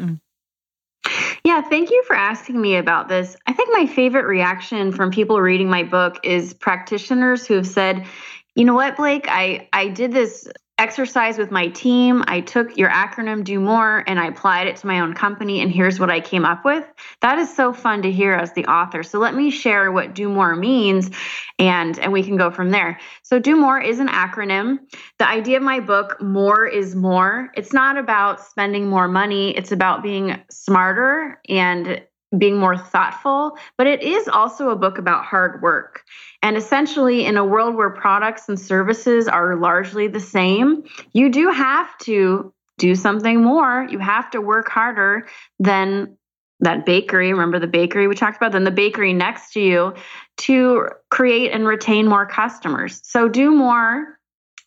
Yeah, 1.44 1.60
thank 1.60 1.90
you 1.90 2.04
for 2.06 2.14
asking 2.14 2.60
me 2.60 2.76
about 2.76 3.08
this. 3.08 3.36
I 3.46 3.52
think 3.52 3.70
my 3.72 3.86
favorite 3.86 4.26
reaction 4.26 4.92
from 4.92 5.10
people 5.10 5.40
reading 5.40 5.68
my 5.68 5.82
book 5.82 6.20
is 6.22 6.54
practitioners 6.54 7.46
who 7.46 7.54
have 7.54 7.66
said, 7.66 8.06
you 8.54 8.64
know 8.64 8.74
what, 8.74 8.96
Blake, 8.96 9.26
I, 9.28 9.68
I 9.72 9.88
did 9.88 10.12
this 10.12 10.46
exercise 10.78 11.38
with 11.38 11.50
my 11.50 11.68
team. 11.68 12.24
I 12.26 12.40
took 12.40 12.76
your 12.76 12.90
acronym 12.90 13.44
Do 13.44 13.60
More 13.60 14.02
and 14.06 14.18
I 14.18 14.26
applied 14.26 14.66
it 14.66 14.76
to 14.76 14.86
my 14.86 15.00
own 15.00 15.14
company, 15.14 15.60
and 15.60 15.70
here's 15.70 16.00
what 16.00 16.10
I 16.10 16.20
came 16.20 16.44
up 16.44 16.64
with. 16.64 16.84
That 17.20 17.38
is 17.38 17.54
so 17.54 17.72
fun 17.72 18.02
to 18.02 18.10
hear 18.10 18.34
as 18.34 18.52
the 18.52 18.66
author. 18.66 19.02
So 19.02 19.18
let 19.18 19.34
me 19.34 19.50
share 19.50 19.92
what 19.92 20.14
Do 20.14 20.28
More 20.28 20.56
means, 20.56 21.10
and 21.58 21.98
and 21.98 22.12
we 22.12 22.22
can 22.22 22.36
go 22.36 22.50
from 22.50 22.70
there. 22.70 22.98
So 23.22 23.38
Do 23.38 23.56
More 23.56 23.80
is 23.80 24.00
an 24.00 24.08
acronym. 24.08 24.78
The 25.18 25.28
idea 25.28 25.58
of 25.58 25.62
my 25.62 25.80
book, 25.80 26.20
More 26.20 26.66
is 26.66 26.96
More. 26.96 27.50
It's 27.54 27.72
not 27.72 27.96
about 27.96 28.40
spending 28.40 28.88
more 28.88 29.08
money. 29.08 29.56
It's 29.56 29.72
about 29.72 30.02
being 30.02 30.40
smarter 30.50 31.40
and 31.48 32.02
being 32.36 32.56
more 32.56 32.76
thoughtful, 32.76 33.58
but 33.76 33.86
it 33.86 34.02
is 34.02 34.28
also 34.28 34.70
a 34.70 34.76
book 34.76 34.98
about 34.98 35.24
hard 35.24 35.62
work. 35.62 36.02
And 36.42 36.56
essentially, 36.56 37.24
in 37.24 37.36
a 37.36 37.44
world 37.44 37.74
where 37.74 37.90
products 37.90 38.48
and 38.48 38.58
services 38.58 39.28
are 39.28 39.56
largely 39.56 40.08
the 40.08 40.20
same, 40.20 40.84
you 41.12 41.30
do 41.30 41.50
have 41.50 41.96
to 41.98 42.52
do 42.78 42.94
something 42.94 43.42
more. 43.42 43.86
You 43.90 43.98
have 43.98 44.30
to 44.30 44.40
work 44.40 44.68
harder 44.68 45.28
than 45.58 46.16
that 46.60 46.86
bakery. 46.86 47.32
Remember 47.32 47.58
the 47.58 47.66
bakery 47.66 48.08
we 48.08 48.14
talked 48.14 48.36
about? 48.36 48.52
Then 48.52 48.64
the 48.64 48.70
bakery 48.70 49.12
next 49.12 49.52
to 49.52 49.60
you 49.60 49.94
to 50.38 50.88
create 51.10 51.52
and 51.52 51.66
retain 51.66 52.08
more 52.08 52.26
customers. 52.26 53.00
So, 53.04 53.28
do 53.28 53.50
more 53.50 54.18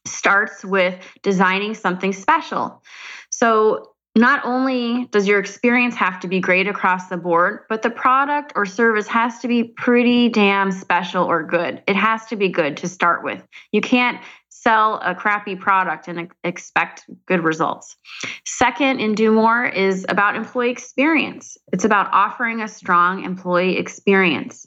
starts 0.06 0.64
with 0.64 0.96
designing 1.24 1.74
something 1.74 2.14
special. 2.14 2.84
So, 3.32 3.95
not 4.16 4.46
only 4.46 5.08
does 5.12 5.28
your 5.28 5.40
experience 5.40 5.96
have 5.96 6.22
to 6.22 6.28
be 6.28 6.40
great 6.40 6.68
across 6.68 7.10
the 7.10 7.18
board, 7.18 7.60
but 7.68 7.82
the 7.82 7.90
product 7.90 8.54
or 8.56 8.66
service 8.66 9.08
has 9.08 9.40
to 9.40 9.48
be 9.50 9.64
pretty 9.64 10.30
damn 10.30 10.72
special 10.72 11.26
or 11.26 11.44
good. 11.44 11.84
It 11.86 11.98
has 11.98 12.26
to 12.28 12.38
be 12.38 12.48
good 12.48 12.78
to 12.78 12.88
start 12.88 13.24
with. 13.24 13.46
You 13.74 13.82
can't 13.82 14.22
sell 14.50 15.00
a 15.04 15.14
crappy 15.14 15.56
product 15.56 16.08
and 16.08 16.32
expect 16.46 17.06
good 17.28 17.44
results. 17.44 17.98
Second, 18.46 19.00
in 19.00 19.14
Do 19.14 19.32
More 19.32 19.66
is 19.66 20.06
about 20.08 20.36
employee 20.36 20.72
experience. 20.72 21.58
It's 21.74 21.84
about 21.84 22.08
offering 22.14 22.62
a 22.62 22.68
strong 22.68 23.24
employee 23.24 23.78
experience. 23.78 24.66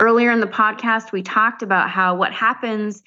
Earlier 0.00 0.30
in 0.32 0.40
the 0.40 0.46
podcast, 0.46 1.12
we 1.12 1.22
talked 1.22 1.62
about 1.62 1.90
how 1.90 2.16
what 2.16 2.32
happens 2.32 3.02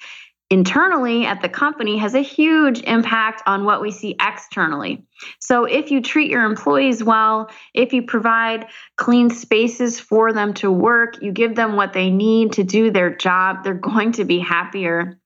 internally 0.50 1.26
at 1.26 1.42
the 1.42 1.48
company 1.48 1.98
has 1.98 2.14
a 2.14 2.20
huge 2.20 2.82
impact 2.82 3.42
on 3.46 3.64
what 3.64 3.80
we 3.80 3.90
see 3.90 4.16
externally. 4.20 5.04
So, 5.40 5.64
if 5.64 5.90
you 5.90 6.02
treat 6.02 6.30
your 6.30 6.44
employees 6.44 7.02
well, 7.02 7.50
if 7.72 7.92
you 7.92 8.02
provide 8.02 8.66
clean 8.96 9.30
spaces 9.30 9.98
for 9.98 10.32
them 10.32 10.54
to 10.54 10.70
work, 10.70 11.22
you 11.22 11.32
give 11.32 11.54
them 11.54 11.76
what 11.76 11.92
they 11.92 12.10
need 12.10 12.52
to 12.52 12.64
do 12.64 12.90
their 12.90 13.14
job, 13.14 13.64
they're 13.64 13.74
going 13.94 14.12
to 14.12 14.24
be 14.24 14.38
happier. 14.38 15.18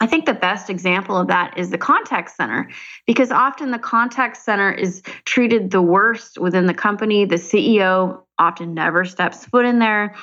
I 0.00 0.06
think 0.06 0.24
the 0.24 0.34
best 0.34 0.70
example 0.70 1.16
of 1.16 1.28
that 1.28 1.58
is 1.58 1.70
the 1.70 1.78
contact 1.78 2.30
center 2.30 2.70
because 3.06 3.30
often 3.30 3.70
the 3.70 3.78
contact 3.78 4.38
center 4.38 4.72
is 4.72 5.02
treated 5.24 5.70
the 5.70 5.82
worst 5.82 6.38
within 6.38 6.66
the 6.66 6.74
company. 6.74 7.26
The 7.26 7.36
CEO 7.36 8.22
often 8.38 8.72
never 8.72 9.04
steps 9.04 9.44
foot 9.44 9.66
in 9.66 9.78
there 9.78 10.14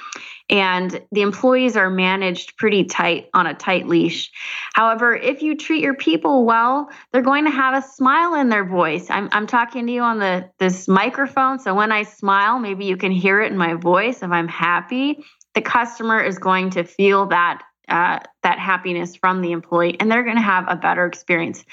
and 0.50 1.02
the 1.12 1.22
employees 1.22 1.76
are 1.76 1.90
managed 1.90 2.58
pretty 2.58 2.86
tight 2.86 3.30
on 3.34 3.48
a 3.48 3.54
tight 3.54 3.88
leash. 3.88 4.32
However, 4.74 5.16
if 5.16 5.42
you 5.42 5.56
treat 5.56 5.84
your 5.84 5.94
people 5.94 6.46
well, 6.46 6.90
they're 7.12 7.22
going 7.22 7.46
to 7.46 7.52
have 7.52 7.76
a 7.76 7.88
smile 7.88 8.36
in 8.36 8.50
their 8.50 8.66
voice. 8.66 9.08
I'm, 9.10 9.30
I'm 9.32 9.48
talking 9.48 9.86
to 9.88 9.92
you 9.92 10.02
on 10.02 10.20
the 10.20 10.50
this 10.60 10.88
microphone, 10.88 11.60
so 11.60 11.76
when 11.76 11.92
I 11.92 12.04
smile, 12.04 12.60
maybe 12.60 12.86
you 12.86 12.98
can 12.98 13.12
hear 13.12 13.42
it 13.42 13.52
in 13.52 13.58
my 13.58 13.74
voice. 13.74 14.24
If 14.24 14.32
I'm 14.32 14.48
happy, 14.48 15.24
the 15.54 15.62
customer 15.62 16.22
is 16.22 16.40
going 16.40 16.72
to 16.72 16.84
feel 16.84 17.28
that 17.28 17.64
uh, 17.88 18.20
that 18.44 18.60
happiness 18.60 19.15
from 19.15 19.41
the 19.41 19.51
employee 19.51 19.98
and 20.00 20.12
they're 20.12 20.24
going 20.24 20.36
to 20.36 20.41
have 20.41 20.65
a 20.67 20.75
better 20.75 21.06
experience. 21.06 21.63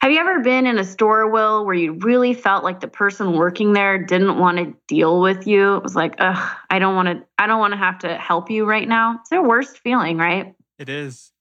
Have 0.00 0.12
you 0.12 0.18
ever 0.18 0.40
been 0.40 0.66
in 0.66 0.78
a 0.78 0.84
store, 0.84 1.28
Will, 1.30 1.64
where 1.64 1.74
you 1.74 1.94
really 1.94 2.34
felt 2.34 2.64
like 2.64 2.80
the 2.80 2.88
person 2.88 3.32
working 3.32 3.72
there 3.72 3.98
didn't 3.98 4.38
want 4.38 4.58
to 4.58 4.74
deal 4.86 5.20
with 5.20 5.46
you? 5.46 5.76
It 5.76 5.82
was 5.82 5.96
like, 5.96 6.14
ugh, 6.18 6.56
I 6.70 6.78
don't 6.78 6.94
want 6.94 7.08
to, 7.08 7.26
I 7.38 7.46
don't 7.46 7.58
want 7.58 7.72
to 7.72 7.78
have 7.78 7.98
to 8.00 8.16
help 8.16 8.50
you 8.50 8.64
right 8.64 8.88
now. 8.88 9.18
It's 9.20 9.30
the 9.30 9.42
worst 9.42 9.78
feeling, 9.78 10.18
right? 10.18 10.54
It 10.78 10.88
is. 10.88 11.31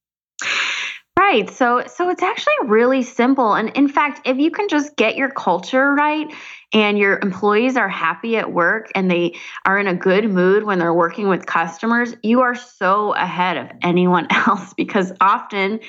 Right. 1.19 1.49
So 1.49 1.83
so 1.87 2.09
it's 2.09 2.23
actually 2.23 2.53
really 2.63 3.03
simple. 3.03 3.53
And 3.53 3.69
in 3.69 3.87
fact, 3.87 4.21
if 4.25 4.37
you 4.37 4.49
can 4.49 4.69
just 4.69 4.95
get 4.95 5.15
your 5.15 5.29
culture 5.29 5.93
right 5.93 6.27
and 6.73 6.97
your 6.97 7.19
employees 7.19 7.77
are 7.77 7.89
happy 7.89 8.37
at 8.37 8.51
work 8.51 8.91
and 8.95 9.11
they 9.11 9.35
are 9.65 9.77
in 9.77 9.87
a 9.87 9.93
good 9.93 10.29
mood 10.29 10.63
when 10.63 10.79
they're 10.79 10.93
working 10.93 11.27
with 11.27 11.45
customers, 11.45 12.15
you 12.23 12.41
are 12.41 12.55
so 12.55 13.13
ahead 13.13 13.57
of 13.57 13.69
anyone 13.81 14.27
else 14.31 14.73
because 14.73 15.11
often 15.21 15.79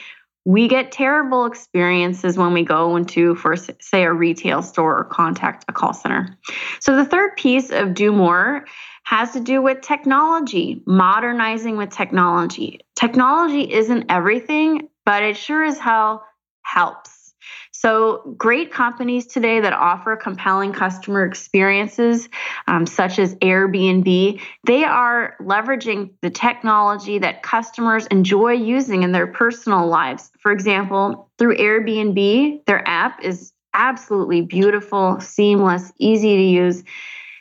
we 0.44 0.66
get 0.66 0.90
terrible 0.90 1.46
experiences 1.46 2.36
when 2.36 2.52
we 2.52 2.64
go 2.64 2.96
into 2.96 3.36
for 3.36 3.54
say 3.56 4.02
a 4.02 4.12
retail 4.12 4.60
store 4.60 4.98
or 4.98 5.04
contact 5.04 5.64
a 5.68 5.72
call 5.72 5.92
center. 5.92 6.36
So 6.80 6.96
the 6.96 7.04
third 7.04 7.36
piece 7.36 7.70
of 7.70 7.94
do 7.94 8.10
more 8.12 8.64
has 9.04 9.32
to 9.32 9.40
do 9.40 9.62
with 9.62 9.80
technology, 9.82 10.82
modernizing 10.86 11.76
with 11.76 11.90
technology. 11.90 12.80
Technology 12.96 13.72
isn't 13.72 14.06
everything, 14.08 14.88
but 15.04 15.22
it 15.22 15.36
sure 15.36 15.64
as 15.64 15.78
hell 15.78 16.24
helps. 16.62 17.22
So, 17.72 18.34
great 18.36 18.70
companies 18.70 19.26
today 19.26 19.58
that 19.58 19.72
offer 19.72 20.14
compelling 20.14 20.72
customer 20.72 21.24
experiences, 21.24 22.28
um, 22.68 22.86
such 22.86 23.18
as 23.18 23.34
Airbnb, 23.36 24.40
they 24.64 24.84
are 24.84 25.34
leveraging 25.40 26.10
the 26.22 26.30
technology 26.30 27.18
that 27.18 27.42
customers 27.42 28.06
enjoy 28.06 28.52
using 28.52 29.02
in 29.02 29.10
their 29.10 29.26
personal 29.26 29.88
lives. 29.88 30.30
For 30.38 30.52
example, 30.52 31.30
through 31.38 31.56
Airbnb, 31.56 32.64
their 32.66 32.86
app 32.86 33.24
is 33.24 33.52
absolutely 33.74 34.42
beautiful, 34.42 35.18
seamless, 35.18 35.92
easy 35.98 36.36
to 36.36 36.42
use. 36.42 36.84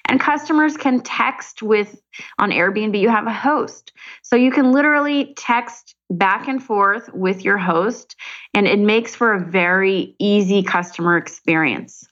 And 0.06 0.20
customers 0.20 0.75
can 0.75 1.01
text 1.01 1.62
with 1.62 2.01
on 2.39 2.50
Airbnb, 2.50 3.00
you 3.00 3.10
have 3.10 3.27
a 3.27 3.34
host. 3.34 3.94
So 4.24 4.36
you 4.36 4.51
can 4.51 4.72
literally 4.72 5.34
text 5.38 5.96
back 6.12 6.48
and 6.48 6.62
forth 6.62 7.10
with 7.13 7.44
your 7.44 7.58
host, 7.58 8.15
and 8.53 8.68
it 8.68 8.80
makes 8.80 9.15
for 9.15 9.34
a 9.34 9.44
very 9.44 10.15
easy 10.20 10.62
customer 10.62 11.18
experience. 11.18 12.06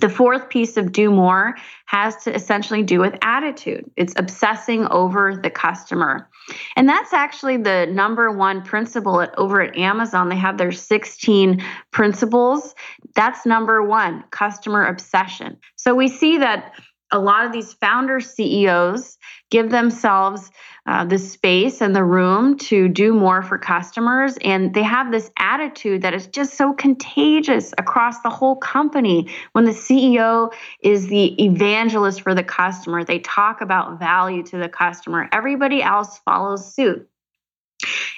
The 0.00 0.08
fourth 0.08 0.48
piece 0.48 0.78
of 0.78 0.92
do 0.92 1.10
more 1.10 1.54
has 1.86 2.16
to 2.24 2.34
essentially 2.34 2.82
do 2.82 3.00
with 3.00 3.14
attitude. 3.20 3.90
It's 3.96 4.14
obsessing 4.16 4.86
over 4.86 5.36
the 5.36 5.50
customer. 5.50 6.30
And 6.76 6.88
that's 6.88 7.12
actually 7.12 7.58
the 7.58 7.86
number 7.86 8.30
one 8.30 8.62
principle 8.62 9.20
at, 9.20 9.38
over 9.38 9.60
at 9.60 9.76
Amazon. 9.76 10.30
They 10.30 10.36
have 10.36 10.56
their 10.56 10.72
16 10.72 11.62
principles. 11.90 12.74
That's 13.14 13.44
number 13.44 13.82
one 13.82 14.24
customer 14.30 14.86
obsession. 14.86 15.58
So 15.76 15.94
we 15.94 16.08
see 16.08 16.38
that 16.38 16.72
a 17.12 17.18
lot 17.18 17.44
of 17.44 17.52
these 17.52 17.72
founder 17.74 18.20
CEOs 18.20 19.18
give 19.50 19.70
themselves 19.70 20.50
uh, 20.86 21.04
the 21.04 21.18
space 21.18 21.80
and 21.80 21.94
the 21.94 22.02
room 22.02 22.58
to 22.58 22.88
do 22.88 23.14
more 23.14 23.42
for 23.42 23.56
customers. 23.58 24.36
And 24.42 24.74
they 24.74 24.82
have 24.82 25.12
this 25.12 25.30
attitude 25.38 26.02
that 26.02 26.14
is 26.14 26.26
just 26.26 26.54
so 26.54 26.72
contagious 26.72 27.72
across 27.78 28.20
the 28.22 28.30
whole 28.30 28.56
company. 28.56 29.28
When 29.52 29.64
the 29.64 29.72
CEO 29.72 30.52
is 30.82 31.06
the 31.06 31.44
evangelist 31.44 32.22
for 32.22 32.34
the 32.34 32.42
customer, 32.42 33.04
they 33.04 33.20
talk 33.20 33.60
about 33.60 34.00
value 34.00 34.42
to 34.44 34.56
the 34.56 34.68
customer, 34.68 35.28
everybody 35.32 35.82
else 35.82 36.18
follows 36.18 36.74
suit. 36.74 37.08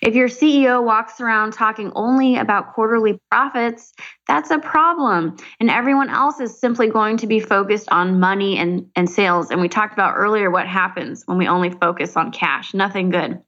If 0.02 0.14
your 0.14 0.28
CEO 0.28 0.84
walks 0.84 1.20
around 1.20 1.52
talking 1.52 1.92
only 1.94 2.36
about 2.36 2.74
quarterly 2.74 3.18
profits, 3.30 3.92
that's 4.26 4.50
a 4.50 4.58
problem. 4.58 5.36
And 5.60 5.70
everyone 5.70 6.10
else 6.10 6.40
is 6.40 6.58
simply 6.58 6.88
going 6.88 7.16
to 7.18 7.26
be 7.26 7.40
focused 7.40 7.88
on 7.90 8.20
money 8.20 8.58
and, 8.58 8.86
and 8.96 9.08
sales. 9.08 9.50
And 9.50 9.60
we 9.60 9.68
talked 9.68 9.94
about 9.94 10.14
earlier 10.16 10.50
what 10.50 10.66
happens 10.66 11.22
when 11.26 11.38
we 11.38 11.48
only 11.48 11.70
focus 11.70 12.16
on 12.16 12.32
cash. 12.32 12.74
Nothing 12.74 13.10
good. 13.10 13.40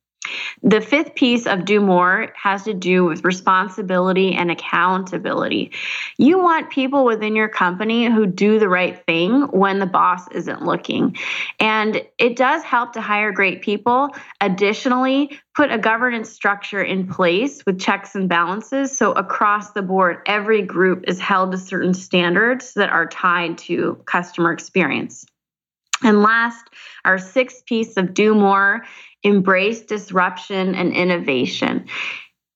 The 0.62 0.80
fifth 0.80 1.14
piece 1.14 1.47
of 1.47 1.64
do 1.64 1.80
more 1.80 2.33
has 2.37 2.64
to 2.64 2.75
do 2.75 3.04
with 3.04 3.25
responsibility 3.25 4.35
and 4.35 4.50
accountability. 4.50 5.73
You 6.18 6.38
want 6.38 6.71
people 6.71 7.04
within 7.04 7.37
your 7.37 7.49
company 7.49 8.06
who 8.06 8.26
do 8.26 8.59
the 8.59 8.68
right 8.68 9.04
thing 9.06 9.42
when 9.49 9.78
the 9.78 9.87
boss 9.87 10.28
isn't 10.33 10.62
looking. 10.62 11.16
And 11.61 12.02
it 12.18 12.37
does 12.37 12.62
help 12.62 12.92
to 12.95 13.00
hire 13.00 13.33
great 13.33 13.62
people. 13.62 14.11
Additionally, 14.40 15.38
put 15.54 15.73
a 15.73 15.78
governance 15.78 16.30
structure 16.30 16.83
in 16.83 17.06
place 17.06 17.64
with 17.64 17.80
checks 17.80 18.14
and 18.14 18.28
balances. 18.28 18.97
So 18.97 19.12
across 19.12 19.73
the 19.73 19.83
board, 19.83 20.18
every 20.26 20.62
group 20.62 21.04
is 21.09 21.18
held 21.18 21.52
to 21.52 21.59
certain 21.59 21.95
standards 21.95 22.75
that 22.75 22.90
are 22.90 23.06
tied 23.06 23.59
to 23.59 24.02
customer 24.06 24.52
experience. 24.52 25.25
And 26.02 26.23
last, 26.23 26.66
our 27.04 27.18
sixth 27.18 27.64
piece 27.64 27.97
of 27.97 28.12
do 28.12 28.35
more 28.35 28.85
embrace 29.26 29.83
disruption 29.83 30.75
and 30.75 30.92
innovation. 30.92 31.87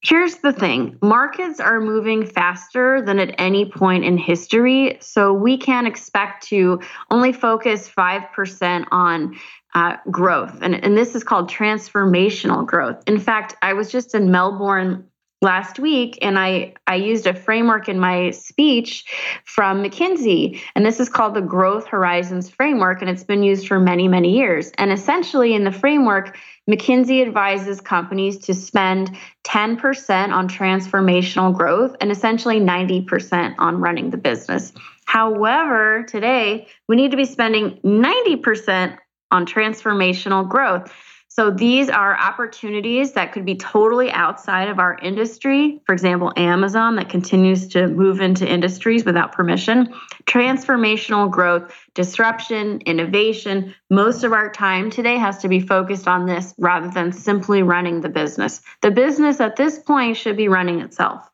Here's 0.02 0.36
the 0.36 0.52
thing 0.52 0.96
markets 1.02 1.60
are 1.60 1.80
moving 1.80 2.24
faster 2.24 3.02
than 3.02 3.18
at 3.18 3.34
any 3.38 3.70
point 3.70 4.04
in 4.04 4.16
history. 4.16 4.96
So 5.00 5.34
we 5.34 5.58
can't 5.58 5.86
expect 5.86 6.46
to 6.48 6.80
only 7.10 7.32
focus 7.32 7.88
5% 7.88 8.86
on 8.90 9.38
uh, 9.74 9.96
growth. 10.10 10.58
And, 10.62 10.74
and 10.82 10.96
this 10.96 11.14
is 11.14 11.22
called 11.22 11.50
transformational 11.50 12.64
growth. 12.66 13.02
In 13.06 13.18
fact, 13.18 13.56
I 13.62 13.74
was 13.74 13.90
just 13.90 14.14
in 14.14 14.30
Melbourne 14.30 15.09
last 15.42 15.78
week 15.78 16.18
and 16.20 16.38
I, 16.38 16.74
I 16.86 16.96
used 16.96 17.26
a 17.26 17.32
framework 17.32 17.88
in 17.88 17.98
my 17.98 18.30
speech 18.30 19.04
from 19.44 19.82
McKinsey. 19.82 20.60
And 20.74 20.84
this 20.84 21.00
is 21.00 21.08
called 21.08 21.34
the 21.34 21.40
Growth 21.40 21.86
Horizons 21.86 22.50
Framework. 22.50 23.00
And 23.00 23.10
it's 23.10 23.24
been 23.24 23.42
used 23.42 23.66
for 23.66 23.80
many, 23.80 24.06
many 24.06 24.36
years. 24.36 24.70
And 24.76 24.92
essentially, 24.92 25.54
in 25.54 25.64
the 25.64 25.72
framework, 25.72 26.36
McKinsey 26.68 27.22
advises 27.22 27.80
companies 27.80 28.38
to 28.38 28.54
spend 28.54 29.16
10% 29.44 30.32
on 30.32 30.48
transformational 30.48 31.56
growth 31.56 31.96
and 32.00 32.10
essentially 32.10 32.60
90% 32.60 33.54
on 33.58 33.80
running 33.80 34.10
the 34.10 34.18
business. 34.18 34.72
However, 35.06 36.04
today 36.06 36.68
we 36.86 36.96
need 36.96 37.10
to 37.10 37.16
be 37.16 37.24
spending 37.24 37.80
90% 37.82 38.96
on 39.30 39.46
transformational 39.46 40.48
growth. 40.48 40.92
So 41.32 41.48
these 41.48 41.88
are 41.88 42.18
opportunities 42.18 43.12
that 43.12 43.32
could 43.32 43.44
be 43.44 43.54
totally 43.54 44.10
outside 44.10 44.68
of 44.68 44.80
our 44.80 44.98
industry. 45.00 45.80
For 45.86 45.92
example, 45.92 46.32
Amazon 46.36 46.96
that 46.96 47.08
continues 47.08 47.68
to 47.68 47.86
move 47.86 48.20
into 48.20 48.46
industries 48.46 49.04
without 49.04 49.30
permission. 49.30 49.94
Transformational 50.24 51.30
growth, 51.30 51.72
disruption, 51.94 52.80
innovation. 52.80 53.72
Most 53.90 54.24
of 54.24 54.32
our 54.32 54.50
time 54.50 54.90
today 54.90 55.18
has 55.18 55.38
to 55.38 55.48
be 55.48 55.60
focused 55.60 56.08
on 56.08 56.26
this 56.26 56.52
rather 56.58 56.90
than 56.90 57.12
simply 57.12 57.62
running 57.62 58.00
the 58.00 58.08
business. 58.08 58.60
The 58.82 58.90
business 58.90 59.38
at 59.38 59.54
this 59.54 59.78
point 59.78 60.16
should 60.16 60.36
be 60.36 60.48
running 60.48 60.80
itself. 60.80 61.30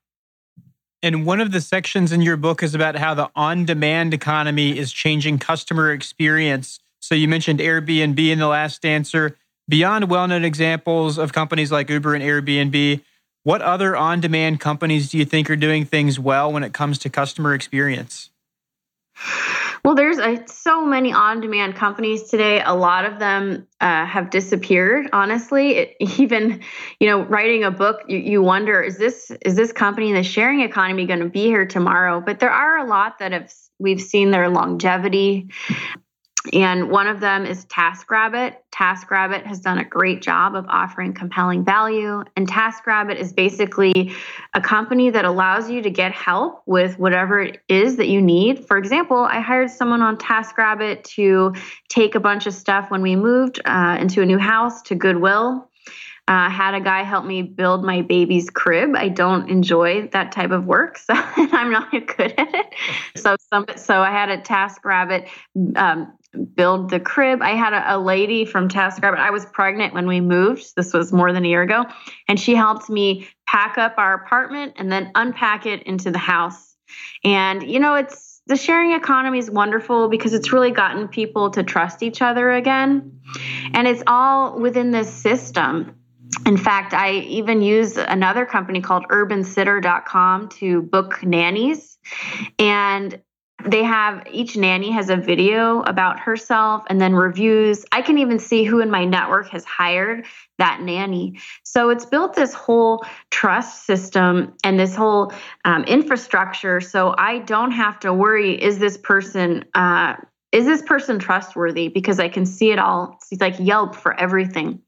And 1.02 1.24
one 1.24 1.40
of 1.40 1.52
the 1.52 1.60
sections 1.62 2.12
in 2.12 2.20
your 2.20 2.36
book 2.36 2.62
is 2.62 2.74
about 2.74 2.96
how 2.96 3.14
the 3.14 3.30
on 3.34 3.64
demand 3.64 4.12
economy 4.12 4.78
is 4.78 4.92
changing 4.92 5.38
customer 5.38 5.90
experience. 5.90 6.80
So 7.00 7.14
you 7.14 7.28
mentioned 7.28 7.60
Airbnb 7.60 8.18
in 8.18 8.38
the 8.38 8.48
last 8.48 8.84
answer. 8.84 9.38
Beyond 9.68 10.08
well 10.08 10.28
known 10.28 10.44
examples 10.44 11.18
of 11.18 11.32
companies 11.32 11.72
like 11.72 11.90
Uber 11.90 12.14
and 12.14 12.22
Airbnb, 12.22 13.02
what 13.42 13.62
other 13.62 13.96
on 13.96 14.20
demand 14.20 14.60
companies 14.60 15.10
do 15.10 15.18
you 15.18 15.24
think 15.24 15.50
are 15.50 15.56
doing 15.56 15.84
things 15.84 16.18
well 16.18 16.52
when 16.52 16.62
it 16.62 16.72
comes 16.72 16.98
to 16.98 17.10
customer 17.10 17.54
experience? 17.54 18.30
Well, 19.84 19.94
there's 19.94 20.18
a, 20.18 20.44
so 20.48 20.84
many 20.84 21.12
on-demand 21.12 21.76
companies 21.76 22.24
today. 22.24 22.60
A 22.60 22.74
lot 22.74 23.04
of 23.04 23.20
them 23.20 23.68
uh, 23.80 24.04
have 24.04 24.30
disappeared. 24.30 25.08
Honestly, 25.12 25.76
it, 25.76 25.96
even 26.18 26.60
you 26.98 27.08
know, 27.08 27.22
writing 27.22 27.62
a 27.62 27.70
book, 27.70 28.00
you, 28.08 28.18
you 28.18 28.42
wonder 28.42 28.82
is 28.82 28.98
this 28.98 29.30
is 29.42 29.54
this 29.54 29.72
company 29.72 30.08
in 30.08 30.16
the 30.16 30.24
sharing 30.24 30.60
economy 30.60 31.06
going 31.06 31.20
to 31.20 31.28
be 31.28 31.44
here 31.44 31.66
tomorrow? 31.66 32.20
But 32.20 32.40
there 32.40 32.50
are 32.50 32.78
a 32.78 32.84
lot 32.84 33.20
that 33.20 33.30
have 33.30 33.52
we've 33.78 34.00
seen 34.00 34.32
their 34.32 34.48
longevity 34.48 35.50
and 36.52 36.90
one 36.90 37.06
of 37.06 37.20
them 37.20 37.44
is 37.46 37.64
TaskRabbit. 37.66 38.56
TaskRabbit 38.72 39.44
has 39.44 39.60
done 39.60 39.78
a 39.78 39.84
great 39.84 40.22
job 40.22 40.54
of 40.54 40.66
offering 40.68 41.14
compelling 41.14 41.64
value. 41.64 42.22
And 42.36 42.48
TaskRabbit 42.48 43.16
is 43.16 43.32
basically 43.32 44.12
a 44.54 44.60
company 44.60 45.10
that 45.10 45.24
allows 45.24 45.70
you 45.70 45.82
to 45.82 45.90
get 45.90 46.12
help 46.12 46.62
with 46.66 46.98
whatever 46.98 47.40
it 47.40 47.62
is 47.68 47.96
that 47.96 48.08
you 48.08 48.20
need. 48.20 48.66
For 48.66 48.76
example, 48.76 49.18
I 49.18 49.40
hired 49.40 49.70
someone 49.70 50.02
on 50.02 50.16
TaskRabbit 50.16 51.04
to 51.14 51.54
take 51.88 52.14
a 52.14 52.20
bunch 52.20 52.46
of 52.46 52.54
stuff 52.54 52.90
when 52.90 53.02
we 53.02 53.16
moved 53.16 53.60
uh, 53.64 53.96
into 54.00 54.22
a 54.22 54.26
new 54.26 54.38
house 54.38 54.82
to 54.82 54.94
Goodwill. 54.94 55.68
Uh, 56.28 56.50
had 56.50 56.74
a 56.74 56.80
guy 56.80 57.04
help 57.04 57.24
me 57.24 57.40
build 57.40 57.84
my 57.84 58.02
baby's 58.02 58.50
crib. 58.50 58.96
I 58.96 59.08
don't 59.08 59.48
enjoy 59.48 60.08
that 60.08 60.32
type 60.32 60.50
of 60.50 60.66
work, 60.66 60.98
so 60.98 61.14
I'm 61.14 61.70
not 61.70 61.90
good 61.92 62.34
at 62.36 62.52
it. 62.52 62.66
So, 63.14 63.36
some, 63.48 63.66
so 63.76 64.00
I 64.00 64.10
had 64.10 64.28
a 64.30 64.38
TaskRabbit 64.38 65.28
um, 65.76 66.12
build 66.36 66.90
the 66.90 67.00
crib. 67.00 67.42
I 67.42 67.50
had 67.50 67.72
a, 67.72 67.96
a 67.96 67.98
lady 67.98 68.44
from 68.44 68.68
TaskRabbit. 68.68 69.18
I 69.18 69.30
was 69.30 69.44
pregnant 69.46 69.94
when 69.94 70.06
we 70.06 70.20
moved. 70.20 70.74
This 70.76 70.92
was 70.92 71.12
more 71.12 71.32
than 71.32 71.44
a 71.44 71.48
year 71.48 71.62
ago, 71.62 71.84
and 72.28 72.38
she 72.38 72.54
helped 72.54 72.88
me 72.88 73.28
pack 73.46 73.78
up 73.78 73.94
our 73.98 74.14
apartment 74.14 74.74
and 74.76 74.90
then 74.90 75.10
unpack 75.14 75.66
it 75.66 75.82
into 75.84 76.10
the 76.10 76.18
house. 76.18 76.76
And 77.24 77.68
you 77.68 77.80
know, 77.80 77.94
it's 77.94 78.36
the 78.46 78.56
sharing 78.56 78.92
economy 78.92 79.38
is 79.38 79.50
wonderful 79.50 80.08
because 80.08 80.32
it's 80.32 80.52
really 80.52 80.70
gotten 80.70 81.08
people 81.08 81.50
to 81.50 81.62
trust 81.62 82.02
each 82.02 82.22
other 82.22 82.52
again. 82.52 83.20
And 83.74 83.88
it's 83.88 84.02
all 84.06 84.58
within 84.58 84.92
this 84.92 85.12
system. 85.12 85.96
In 86.44 86.56
fact, 86.56 86.92
I 86.94 87.14
even 87.14 87.60
use 87.60 87.96
another 87.96 88.46
company 88.46 88.80
called 88.80 89.04
urbansitter.com 89.10 90.48
to 90.50 90.82
book 90.82 91.24
nannies. 91.24 91.98
And 92.58 93.20
they 93.66 93.82
have 93.82 94.26
each 94.30 94.56
nanny 94.56 94.90
has 94.92 95.10
a 95.10 95.16
video 95.16 95.82
about 95.82 96.20
herself 96.20 96.84
and 96.88 97.00
then 97.00 97.14
reviews. 97.14 97.84
I 97.92 98.02
can 98.02 98.18
even 98.18 98.38
see 98.38 98.64
who 98.64 98.80
in 98.80 98.90
my 98.90 99.04
network 99.04 99.48
has 99.50 99.64
hired 99.64 100.24
that 100.58 100.80
nanny. 100.80 101.40
So 101.64 101.90
it's 101.90 102.06
built 102.06 102.34
this 102.34 102.54
whole 102.54 103.04
trust 103.30 103.84
system 103.84 104.54
and 104.64 104.78
this 104.78 104.94
whole 104.94 105.32
um, 105.64 105.84
infrastructure. 105.84 106.80
So 106.80 107.14
I 107.18 107.40
don't 107.40 107.72
have 107.72 107.98
to 108.00 108.12
worry 108.12 108.54
is 108.62 108.78
this 108.78 108.96
person. 108.96 109.64
Uh, 109.74 110.14
is 110.52 110.64
this 110.64 110.80
person 110.80 111.18
trustworthy? 111.18 111.88
Because 111.88 112.20
I 112.20 112.28
can 112.28 112.46
see 112.46 112.70
it 112.70 112.78
all. 112.78 113.18
It's 113.30 113.40
like 113.40 113.56
Yelp 113.58 113.96
for 113.96 114.18
everything. 114.18 114.80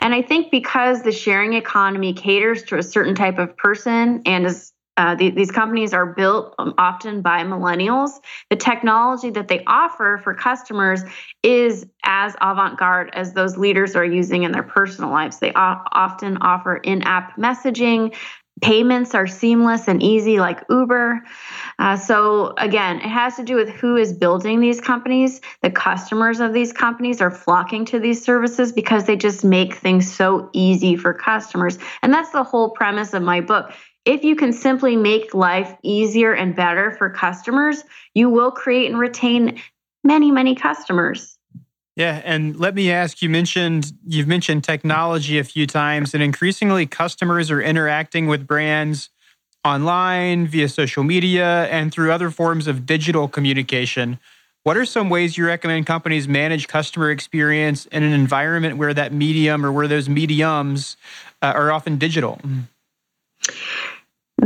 And 0.00 0.12
I 0.12 0.20
think 0.20 0.50
because 0.50 1.02
the 1.02 1.12
sharing 1.12 1.54
economy 1.54 2.12
caters 2.12 2.64
to 2.64 2.76
a 2.76 2.82
certain 2.82 3.14
type 3.14 3.38
of 3.38 3.56
person 3.56 4.22
and 4.26 4.44
is 4.44 4.72
uh, 4.96 5.14
the, 5.14 5.30
these 5.30 5.50
companies 5.50 5.92
are 5.92 6.06
built 6.06 6.54
um, 6.58 6.74
often 6.78 7.20
by 7.20 7.42
millennials. 7.42 8.12
The 8.50 8.56
technology 8.56 9.30
that 9.30 9.48
they 9.48 9.62
offer 9.66 10.20
for 10.22 10.34
customers 10.34 11.02
is 11.42 11.86
as 12.04 12.34
avant 12.40 12.78
garde 12.78 13.10
as 13.12 13.34
those 13.34 13.56
leaders 13.58 13.94
are 13.94 14.04
using 14.04 14.44
in 14.44 14.52
their 14.52 14.62
personal 14.62 15.10
lives. 15.10 15.38
They 15.38 15.50
o- 15.50 15.82
often 15.92 16.38
offer 16.38 16.76
in 16.76 17.02
app 17.02 17.36
messaging. 17.36 18.14
Payments 18.62 19.14
are 19.14 19.26
seamless 19.26 19.86
and 19.86 20.02
easy, 20.02 20.40
like 20.40 20.64
Uber. 20.70 21.22
Uh, 21.78 21.96
so, 21.98 22.54
again, 22.56 22.96
it 22.96 23.02
has 23.08 23.36
to 23.36 23.42
do 23.42 23.54
with 23.54 23.68
who 23.68 23.96
is 23.96 24.14
building 24.14 24.60
these 24.60 24.80
companies. 24.80 25.42
The 25.60 25.70
customers 25.70 26.40
of 26.40 26.54
these 26.54 26.72
companies 26.72 27.20
are 27.20 27.30
flocking 27.30 27.84
to 27.86 27.98
these 27.98 28.24
services 28.24 28.72
because 28.72 29.04
they 29.04 29.16
just 29.16 29.44
make 29.44 29.74
things 29.74 30.10
so 30.10 30.48
easy 30.54 30.96
for 30.96 31.12
customers. 31.12 31.76
And 32.02 32.14
that's 32.14 32.30
the 32.30 32.44
whole 32.44 32.70
premise 32.70 33.12
of 33.12 33.22
my 33.22 33.42
book 33.42 33.72
if 34.06 34.22
you 34.22 34.36
can 34.36 34.52
simply 34.52 34.96
make 34.96 35.34
life 35.34 35.76
easier 35.82 36.32
and 36.32 36.54
better 36.54 36.92
for 36.92 37.10
customers, 37.10 37.84
you 38.14 38.30
will 38.30 38.52
create 38.52 38.90
and 38.90 38.98
retain 38.98 39.60
many, 40.04 40.30
many 40.30 40.54
customers. 40.54 41.36
Yeah, 41.96 42.22
and 42.24 42.58
let 42.58 42.74
me 42.74 42.92
ask 42.92 43.20
you 43.20 43.28
mentioned 43.28 43.92
you've 44.06 44.28
mentioned 44.28 44.62
technology 44.64 45.38
a 45.38 45.44
few 45.44 45.66
times 45.66 46.14
and 46.14 46.22
increasingly 46.22 46.86
customers 46.86 47.50
are 47.50 47.60
interacting 47.60 48.26
with 48.26 48.46
brands 48.46 49.10
online, 49.64 50.46
via 50.46 50.68
social 50.68 51.02
media, 51.02 51.64
and 51.64 51.92
through 51.92 52.12
other 52.12 52.30
forms 52.30 52.68
of 52.68 52.86
digital 52.86 53.26
communication. 53.26 54.20
What 54.62 54.76
are 54.76 54.84
some 54.84 55.10
ways 55.10 55.36
you 55.36 55.46
recommend 55.46 55.86
companies 55.86 56.28
manage 56.28 56.68
customer 56.68 57.10
experience 57.10 57.86
in 57.86 58.04
an 58.04 58.12
environment 58.12 58.76
where 58.76 58.94
that 58.94 59.12
medium 59.12 59.66
or 59.66 59.72
where 59.72 59.88
those 59.88 60.08
mediums 60.08 60.96
uh, 61.42 61.46
are 61.46 61.72
often 61.72 61.98
digital? 61.98 62.40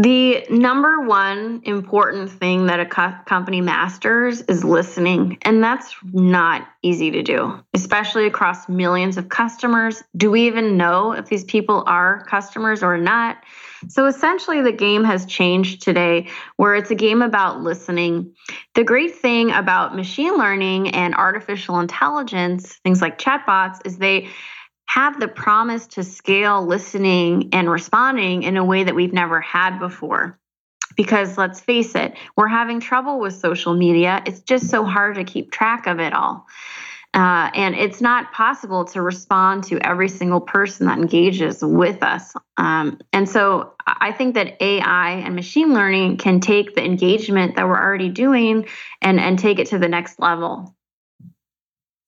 The 0.00 0.46
number 0.48 1.02
one 1.02 1.60
important 1.64 2.30
thing 2.30 2.68
that 2.68 2.80
a 2.80 2.86
co- 2.86 3.12
company 3.26 3.60
masters 3.60 4.40
is 4.40 4.64
listening. 4.64 5.36
And 5.42 5.62
that's 5.62 5.94
not 6.10 6.66
easy 6.80 7.10
to 7.10 7.22
do, 7.22 7.62
especially 7.74 8.24
across 8.24 8.66
millions 8.66 9.18
of 9.18 9.28
customers. 9.28 10.02
Do 10.16 10.30
we 10.30 10.46
even 10.46 10.78
know 10.78 11.12
if 11.12 11.26
these 11.26 11.44
people 11.44 11.84
are 11.86 12.24
customers 12.24 12.82
or 12.82 12.96
not? 12.96 13.44
So 13.88 14.06
essentially, 14.06 14.62
the 14.62 14.72
game 14.72 15.04
has 15.04 15.26
changed 15.26 15.82
today 15.82 16.28
where 16.56 16.74
it's 16.74 16.90
a 16.90 16.94
game 16.94 17.20
about 17.20 17.60
listening. 17.60 18.34
The 18.74 18.84
great 18.84 19.16
thing 19.16 19.50
about 19.50 19.94
machine 19.94 20.38
learning 20.38 20.94
and 20.94 21.14
artificial 21.14 21.78
intelligence, 21.78 22.76
things 22.84 23.02
like 23.02 23.18
chatbots, 23.18 23.80
is 23.84 23.98
they 23.98 24.30
have 24.90 25.20
the 25.20 25.28
promise 25.28 25.86
to 25.86 26.02
scale 26.02 26.66
listening 26.66 27.50
and 27.52 27.70
responding 27.70 28.42
in 28.42 28.56
a 28.56 28.64
way 28.64 28.82
that 28.82 28.92
we've 28.92 29.12
never 29.12 29.40
had 29.40 29.78
before. 29.78 30.36
Because 30.96 31.38
let's 31.38 31.60
face 31.60 31.94
it, 31.94 32.14
we're 32.36 32.48
having 32.48 32.80
trouble 32.80 33.20
with 33.20 33.34
social 33.34 33.72
media. 33.72 34.20
It's 34.26 34.40
just 34.40 34.68
so 34.68 34.84
hard 34.84 35.14
to 35.14 35.22
keep 35.22 35.52
track 35.52 35.86
of 35.86 36.00
it 36.00 36.12
all. 36.12 36.44
Uh, 37.14 37.50
and 37.54 37.76
it's 37.76 38.00
not 38.00 38.32
possible 38.32 38.84
to 38.86 39.00
respond 39.00 39.62
to 39.64 39.78
every 39.78 40.08
single 40.08 40.40
person 40.40 40.88
that 40.88 40.98
engages 40.98 41.62
with 41.62 42.02
us. 42.02 42.34
Um, 42.56 42.98
and 43.12 43.28
so 43.28 43.74
I 43.86 44.10
think 44.10 44.34
that 44.34 44.60
AI 44.60 45.10
and 45.24 45.36
machine 45.36 45.72
learning 45.72 46.16
can 46.16 46.40
take 46.40 46.74
the 46.74 46.84
engagement 46.84 47.54
that 47.54 47.68
we're 47.68 47.80
already 47.80 48.08
doing 48.08 48.66
and, 49.00 49.20
and 49.20 49.38
take 49.38 49.60
it 49.60 49.68
to 49.68 49.78
the 49.78 49.88
next 49.88 50.18
level. 50.18 50.74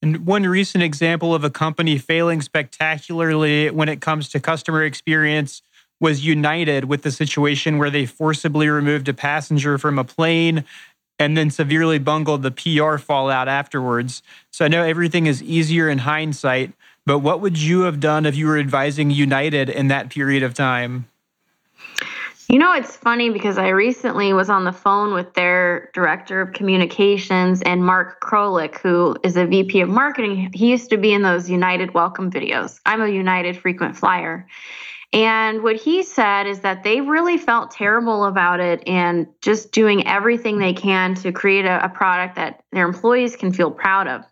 And 0.03 0.27
one 0.27 0.43
recent 0.43 0.83
example 0.83 1.33
of 1.33 1.45
a 1.45 1.51
company 1.51 1.97
failing 1.97 2.43
spectacularly 2.43 3.71
when 3.71 3.89
it 3.89 4.01
comes 4.01 4.29
to 4.31 4.41
customer 4.41 4.83
experience 4.83 5.63
was 6.01 6.25
United 6.27 6.87
with 6.87 7.03
the 7.03 7.13
situation 7.13 7.79
where 7.79 7.91
they 7.91 8.05
forcibly 8.05 8.69
removed 8.69 9.09
a 9.09 9.15
passenger 9.15 9.79
from 9.79 10.01
a 10.01 10.05
plane 10.05 10.65
and 11.21 11.37
then 11.37 11.51
severely 11.51 12.01
bungled 12.01 12.43
the 12.43 12.51
PR 12.51 12.97
fallout 12.97 13.47
afterwards. 13.47 14.25
So 14.51 14.65
I 14.65 14.69
know 14.69 14.83
everything 14.83 15.27
is 15.27 15.41
easier 15.41 15.89
in 15.89 15.99
hindsight, 15.99 16.73
but 17.07 17.21
what 17.21 17.41
would 17.41 17.57
you 17.57 17.83
have 17.83 18.01
done 18.01 18.27
if 18.27 18.35
you 18.35 18.49
were 18.49 18.59
advising 18.59 19.13
United 19.13 19.69
in 19.69 19.87
that 19.89 20.11
period 20.11 20.43
of 20.43 20.55
time? 20.55 21.07
You 22.53 22.59
know, 22.59 22.75
it's 22.75 22.95
funny 22.95 23.31
because 23.31 23.57
I 23.57 23.69
recently 23.69 24.35
was 24.35 24.51
on 24.51 24.65
the 24.65 24.73
phone 24.73 25.15
with 25.15 25.33
their 25.33 25.89
director 25.95 26.43
of 26.43 26.53
communications 26.53 27.63
and 27.63 27.83
Mark 27.83 28.21
Krolick, 28.21 28.77
who 28.81 29.17
is 29.23 29.39
a 29.39 29.47
VP 29.47 29.81
of 29.81 29.89
marketing. 29.89 30.51
He 30.53 30.71
used 30.71 30.91
to 30.91 30.99
be 30.99 31.15
in 31.15 31.23
those 31.23 31.49
United 31.49 31.95
welcome 31.95 32.31
videos. 32.31 32.79
I'm 32.85 33.01
a 33.01 33.09
United 33.09 33.57
frequent 33.57 33.97
flyer. 33.97 34.47
And 35.15 35.63
what 35.63 35.77
he 35.77 36.03
said 36.03 36.47
is 36.47 36.61
that 36.61 36.85
they 36.85 37.01
really 37.01 37.39
felt 37.39 37.71
terrible 37.71 38.27
about 38.27 38.61
it 38.61 38.87
and 38.87 39.29
just 39.41 39.73
doing 39.73 40.07
everything 40.07 40.59
they 40.59 40.75
can 40.75 41.15
to 41.15 41.33
create 41.33 41.65
a, 41.65 41.83
a 41.83 41.89
product 41.89 42.37
that 42.37 42.65
their 42.71 42.87
employees 42.87 43.35
can 43.35 43.55
feel 43.55 43.71
proud 43.71 44.09
of. 44.09 44.27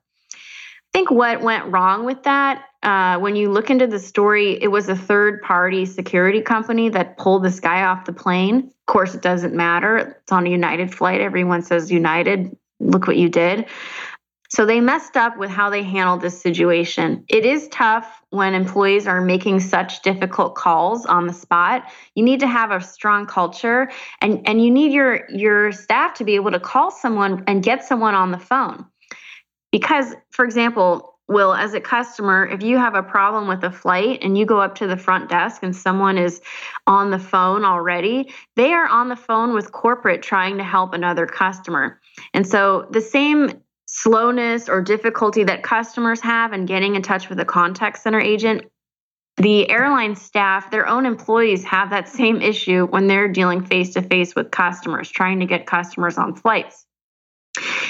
Think 0.92 1.10
what 1.10 1.40
went 1.40 1.66
wrong 1.66 2.04
with 2.04 2.22
that 2.24 2.64
uh, 2.82 3.18
when 3.18 3.36
you 3.36 3.50
look 3.50 3.70
into 3.70 3.86
the 3.86 3.98
story, 3.98 4.60
it 4.60 4.68
was 4.68 4.88
a 4.88 4.96
third 4.96 5.42
party 5.42 5.84
security 5.84 6.40
company 6.40 6.88
that 6.88 7.18
pulled 7.18 7.44
this 7.44 7.60
guy 7.60 7.82
off 7.82 8.06
the 8.06 8.12
plane. 8.12 8.58
Of 8.58 8.86
course, 8.86 9.14
it 9.14 9.22
doesn't 9.22 9.54
matter. 9.54 10.16
It's 10.22 10.32
on 10.32 10.46
a 10.46 10.50
United 10.50 10.94
flight. 10.94 11.20
Everyone 11.20 11.62
says 11.62 11.92
United. 11.92 12.56
Look 12.80 13.06
what 13.06 13.18
you 13.18 13.28
did. 13.28 13.66
So 14.48 14.66
they 14.66 14.80
messed 14.80 15.16
up 15.16 15.38
with 15.38 15.50
how 15.50 15.70
they 15.70 15.84
handled 15.84 16.22
this 16.22 16.40
situation. 16.40 17.24
It 17.28 17.44
is 17.44 17.68
tough 17.68 18.20
when 18.30 18.54
employees 18.54 19.06
are 19.06 19.20
making 19.20 19.60
such 19.60 20.02
difficult 20.02 20.56
calls 20.56 21.06
on 21.06 21.28
the 21.28 21.32
spot. 21.32 21.84
You 22.16 22.24
need 22.24 22.40
to 22.40 22.48
have 22.48 22.72
a 22.72 22.80
strong 22.80 23.26
culture 23.26 23.90
and, 24.20 24.40
and 24.48 24.64
you 24.64 24.70
need 24.72 24.92
your, 24.92 25.30
your 25.30 25.70
staff 25.70 26.14
to 26.14 26.24
be 26.24 26.34
able 26.34 26.50
to 26.50 26.58
call 26.58 26.90
someone 26.90 27.44
and 27.46 27.62
get 27.62 27.84
someone 27.84 28.14
on 28.14 28.32
the 28.32 28.38
phone. 28.38 28.86
Because, 29.70 30.14
for 30.30 30.44
example, 30.44 31.10
Will, 31.30 31.54
as 31.54 31.74
a 31.74 31.80
customer, 31.80 32.44
if 32.44 32.60
you 32.60 32.76
have 32.76 32.96
a 32.96 33.04
problem 33.04 33.46
with 33.46 33.62
a 33.62 33.70
flight 33.70 34.18
and 34.20 34.36
you 34.36 34.44
go 34.44 34.60
up 34.60 34.74
to 34.74 34.88
the 34.88 34.96
front 34.96 35.28
desk 35.28 35.62
and 35.62 35.76
someone 35.76 36.18
is 36.18 36.40
on 36.88 37.12
the 37.12 37.20
phone 37.20 37.64
already, 37.64 38.32
they 38.56 38.72
are 38.72 38.88
on 38.88 39.08
the 39.08 39.14
phone 39.14 39.54
with 39.54 39.70
corporate 39.70 40.22
trying 40.22 40.58
to 40.58 40.64
help 40.64 40.92
another 40.92 41.26
customer. 41.26 42.00
And 42.34 42.44
so 42.44 42.88
the 42.90 43.00
same 43.00 43.62
slowness 43.86 44.68
or 44.68 44.82
difficulty 44.82 45.44
that 45.44 45.62
customers 45.62 46.20
have 46.20 46.52
in 46.52 46.66
getting 46.66 46.96
in 46.96 47.02
touch 47.02 47.28
with 47.28 47.38
a 47.38 47.44
contact 47.44 47.98
center 47.98 48.20
agent, 48.20 48.64
the 49.36 49.70
airline 49.70 50.16
staff, 50.16 50.72
their 50.72 50.88
own 50.88 51.06
employees 51.06 51.62
have 51.62 51.90
that 51.90 52.08
same 52.08 52.42
issue 52.42 52.88
when 52.88 53.06
they're 53.06 53.28
dealing 53.28 53.64
face 53.64 53.94
to 53.94 54.02
face 54.02 54.34
with 54.34 54.50
customers, 54.50 55.08
trying 55.08 55.38
to 55.38 55.46
get 55.46 55.64
customers 55.64 56.18
on 56.18 56.34
flights. 56.34 56.86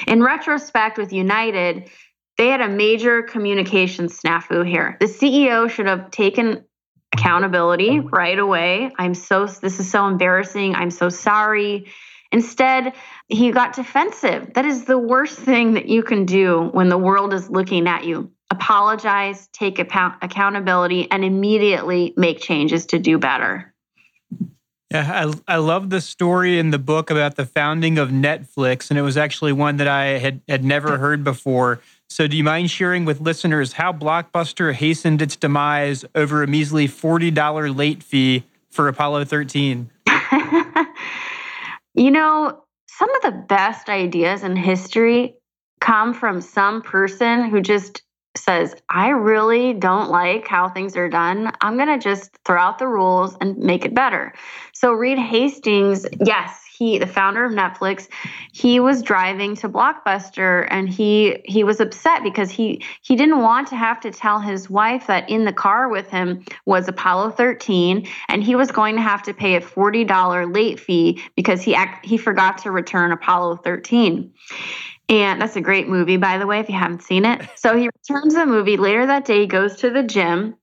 In 0.07 0.23
retrospect, 0.23 0.99
with 0.99 1.13
United, 1.13 1.91
they 2.39 2.49
had 2.49 2.61
a 2.61 2.69
major 2.69 3.23
communication 3.23 4.07
snafu 4.07 4.67
here. 4.67 4.97
The 5.01 5.07
CEO 5.07 5.69
should 5.69 5.87
have 5.87 6.11
taken 6.11 6.65
accountability 7.13 8.01
right 8.01 8.39
away. 8.39 8.91
I'm 8.99 9.15
so, 9.15 9.47
this 9.47 9.81
is 9.81 9.91
so 9.91 10.07
embarrassing. 10.07 10.75
I'm 10.75 10.91
so 10.91 11.09
sorry. 11.09 11.87
Instead, 12.33 12.95
he 13.29 13.51
got 13.51 13.75
defensive. 13.75 14.55
That 14.55 14.65
is 14.65 14.85
the 14.85 14.99
worst 14.99 15.39
thing 15.39 15.75
that 15.75 15.89
you 15.89 16.03
can 16.03 16.25
do 16.25 16.71
when 16.73 16.89
the 16.89 16.99
world 16.99 17.35
is 17.35 17.51
looking 17.51 17.89
at 17.89 18.05
you. 18.05 18.31
Apologize, 18.51 19.49
take 19.53 19.79
accountability, 19.79 21.11
and 21.11 21.25
immediately 21.25 22.15
make 22.17 22.41
changes 22.41 22.87
to 22.87 22.99
do 22.99 23.19
better. 23.19 23.70
Yeah, 24.91 25.33
I, 25.49 25.55
I 25.55 25.57
love 25.59 25.91
the 25.91 26.01
story 26.01 26.59
in 26.59 26.71
the 26.71 26.79
book 26.79 27.11
about 27.11 27.37
the 27.37 27.47
founding 27.47 27.99
of 27.99 28.09
Netflix, 28.09 28.91
and 28.91 28.99
it 28.99 29.03
was 29.03 29.17
actually 29.17 29.53
one 29.53 29.77
that 29.77 29.87
I 29.87 30.19
had, 30.19 30.41
had 30.49 30.65
never 30.65 30.99
heard 30.99 31.23
before. 31.23 31.81
So, 32.09 32.27
do 32.27 32.37
you 32.37 32.43
mind 32.43 32.73
sharing 32.73 33.05
with 33.05 33.21
listeners 33.21 33.75
how 33.75 33.93
Blockbuster 33.93 34.73
hastened 34.73 35.23
its 35.23 35.37
demise 35.37 36.05
over 36.17 36.43
a 36.43 36.49
measly 36.49 36.89
$40 36.89 37.77
late 37.77 38.03
fee 38.03 38.45
for 38.71 38.89
Apollo 38.89 39.27
13? 39.27 39.91
You 41.95 42.11
know, 42.11 42.63
some 42.89 43.15
of 43.17 43.23
the 43.23 43.45
best 43.49 43.89
ideas 43.89 44.43
in 44.43 44.57
history 44.57 45.35
come 45.81 46.15
from 46.15 46.41
some 46.41 46.83
person 46.83 47.51
who 47.51 47.61
just 47.61 48.03
says, 48.51 48.75
I 48.89 49.11
really 49.11 49.75
don't 49.75 50.11
like 50.11 50.49
how 50.49 50.69
things 50.69 50.97
are 50.97 51.09
done. 51.09 51.53
I'm 51.61 51.77
going 51.77 51.89
to 51.89 51.99
just 51.99 52.37
throw 52.45 52.61
out 52.61 52.81
the 52.81 52.89
rules 52.89 53.37
and 53.41 53.57
make 53.59 53.85
it 53.85 53.95
better. 53.95 54.35
So, 54.73 54.93
Reed 54.93 55.19
Hastings, 55.19 56.05
yes, 56.25 56.61
he 56.81 56.99
the 56.99 57.07
founder 57.07 57.45
of 57.45 57.53
Netflix, 57.53 58.09
he 58.53 58.81
was 58.81 59.03
driving 59.03 59.55
to 59.57 59.69
Blockbuster 59.69 60.67
and 60.71 60.89
he 60.89 61.43
he 61.45 61.63
was 61.63 61.79
upset 61.79 62.23
because 62.23 62.51
he 62.51 62.83
he 63.03 63.17
didn't 63.17 63.43
want 63.43 63.69
to 63.69 63.77
have 63.77 64.01
to 64.01 64.11
tell 64.11 64.41
his 64.41 64.71
wife 64.71 65.07
that 65.07 65.29
in 65.29 65.45
the 65.45 65.53
car 65.53 65.91
with 65.91 66.09
him 66.09 66.43
was 66.65 66.89
Apollo 66.89 67.33
13 67.33 68.09
and 68.29 68.43
he 68.43 68.57
was 68.57 68.73
going 68.73 68.97
to 68.97 69.03
have 69.03 69.23
to 69.25 69.35
pay 69.35 69.57
a 69.57 69.61
$40 69.61 70.55
late 70.55 70.81
fee 70.81 71.23
because 71.37 71.61
he 71.61 71.77
he 72.03 72.17
forgot 72.17 72.57
to 72.63 72.71
return 72.71 73.13
Apollo 73.13 73.57
13. 73.57 74.33
And 75.11 75.43
that's 75.43 75.57
a 75.57 75.61
great 75.61 75.89
movie, 75.89 76.17
by 76.17 76.39
the 76.39 76.47
way, 76.47 76.61
if 76.61 76.69
you 76.69 76.77
haven't 76.77 77.03
seen 77.03 77.25
it. 77.25 77.43
So 77.57 77.77
he 77.77 77.89
returns 77.89 78.35
the 78.35 78.47
movie. 78.47 78.77
Later 78.77 79.07
that 79.07 79.25
day, 79.25 79.41
he 79.41 79.47
goes 79.47 79.77
to 79.79 79.91
the 79.91 80.05
gym 80.05 80.55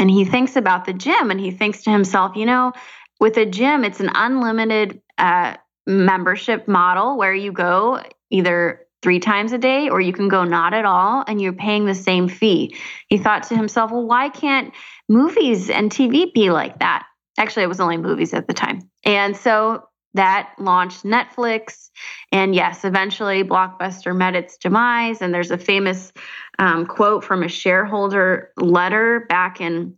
and 0.00 0.10
he 0.10 0.24
thinks 0.24 0.56
about 0.56 0.84
the 0.84 0.92
gym 0.92 1.30
and 1.30 1.38
he 1.38 1.52
thinks 1.52 1.84
to 1.84 1.90
himself, 1.90 2.36
you 2.36 2.44
know, 2.44 2.72
with 3.20 3.36
a 3.36 3.46
gym, 3.46 3.84
it's 3.84 4.00
an 4.00 4.10
unlimited 4.12 5.00
uh, 5.18 5.54
membership 5.86 6.66
model 6.66 7.16
where 7.16 7.32
you 7.32 7.52
go 7.52 8.02
either 8.30 8.80
three 9.02 9.20
times 9.20 9.52
a 9.52 9.58
day 9.58 9.88
or 9.88 10.00
you 10.00 10.12
can 10.12 10.28
go 10.28 10.42
not 10.42 10.74
at 10.74 10.84
all 10.84 11.22
and 11.26 11.40
you're 11.40 11.52
paying 11.52 11.84
the 11.84 11.94
same 11.94 12.28
fee. 12.28 12.76
He 13.08 13.18
thought 13.18 13.44
to 13.44 13.56
himself, 13.56 13.92
well, 13.92 14.06
why 14.06 14.28
can't 14.28 14.74
movies 15.08 15.70
and 15.70 15.90
TV 15.90 16.32
be 16.32 16.50
like 16.50 16.80
that? 16.80 17.04
Actually, 17.38 17.64
it 17.64 17.68
was 17.68 17.80
only 17.80 17.96
movies 17.96 18.34
at 18.34 18.48
the 18.48 18.54
time. 18.54 18.90
And 19.04 19.36
so 19.36 19.84
that 20.14 20.54
launched 20.58 21.04
Netflix. 21.04 21.81
And 22.30 22.54
yes, 22.54 22.84
eventually 22.84 23.44
Blockbuster 23.44 24.16
met 24.16 24.34
its 24.34 24.56
demise. 24.56 25.20
And 25.20 25.32
there's 25.34 25.50
a 25.50 25.58
famous 25.58 26.12
um, 26.58 26.86
quote 26.86 27.24
from 27.24 27.42
a 27.42 27.48
shareholder 27.48 28.52
letter 28.56 29.26
back 29.28 29.60
in 29.60 29.96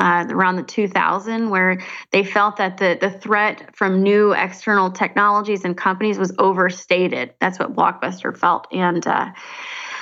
uh, 0.00 0.24
around 0.30 0.56
the 0.56 0.62
2000 0.62 1.50
where 1.50 1.78
they 2.10 2.24
felt 2.24 2.56
that 2.56 2.78
the, 2.78 2.96
the 3.00 3.10
threat 3.10 3.76
from 3.76 4.02
new 4.02 4.32
external 4.32 4.90
technologies 4.90 5.64
and 5.64 5.76
companies 5.76 6.18
was 6.18 6.32
overstated. 6.38 7.34
That's 7.38 7.58
what 7.58 7.76
blockbuster 7.76 8.34
felt. 8.36 8.66
And 8.72 9.06
uh, 9.06 9.30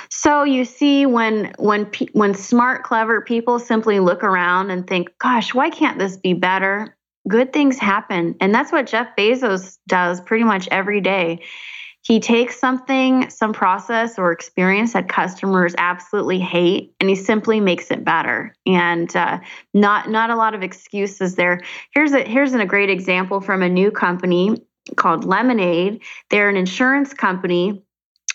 so 0.09 0.43
you 0.43 0.65
see 0.65 1.05
when 1.05 1.53
when 1.59 1.91
when 2.13 2.33
smart 2.33 2.83
clever 2.83 3.21
people 3.21 3.59
simply 3.59 3.99
look 3.99 4.23
around 4.23 4.71
and 4.71 4.87
think 4.87 5.09
gosh 5.19 5.53
why 5.53 5.69
can't 5.69 5.99
this 5.99 6.17
be 6.17 6.33
better 6.33 6.95
good 7.29 7.53
things 7.53 7.79
happen 7.79 8.35
and 8.41 8.53
that's 8.53 8.71
what 8.71 8.85
jeff 8.85 9.07
bezos 9.17 9.77
does 9.87 10.19
pretty 10.19 10.43
much 10.43 10.67
every 10.71 10.99
day 10.99 11.39
he 12.01 12.19
takes 12.19 12.59
something, 12.59 13.29
some 13.29 13.53
process 13.53 14.17
or 14.17 14.31
experience 14.31 14.93
that 14.93 15.09
customers 15.09 15.75
absolutely 15.77 16.39
hate, 16.39 16.95
and 16.99 17.09
he 17.09 17.15
simply 17.15 17.59
makes 17.59 17.91
it 17.91 18.05
better. 18.05 18.55
And 18.65 19.13
uh, 19.15 19.39
not 19.73 20.09
not 20.09 20.29
a 20.29 20.35
lot 20.35 20.55
of 20.55 20.63
excuses 20.63 21.35
there. 21.35 21.61
Here's 21.93 22.13
a 22.13 22.23
here's 22.23 22.53
a 22.53 22.65
great 22.65 22.89
example 22.89 23.41
from 23.41 23.61
a 23.61 23.69
new 23.69 23.91
company 23.91 24.65
called 24.95 25.25
Lemonade. 25.25 26.01
They're 26.29 26.49
an 26.49 26.55
insurance 26.55 27.13
company. 27.13 27.83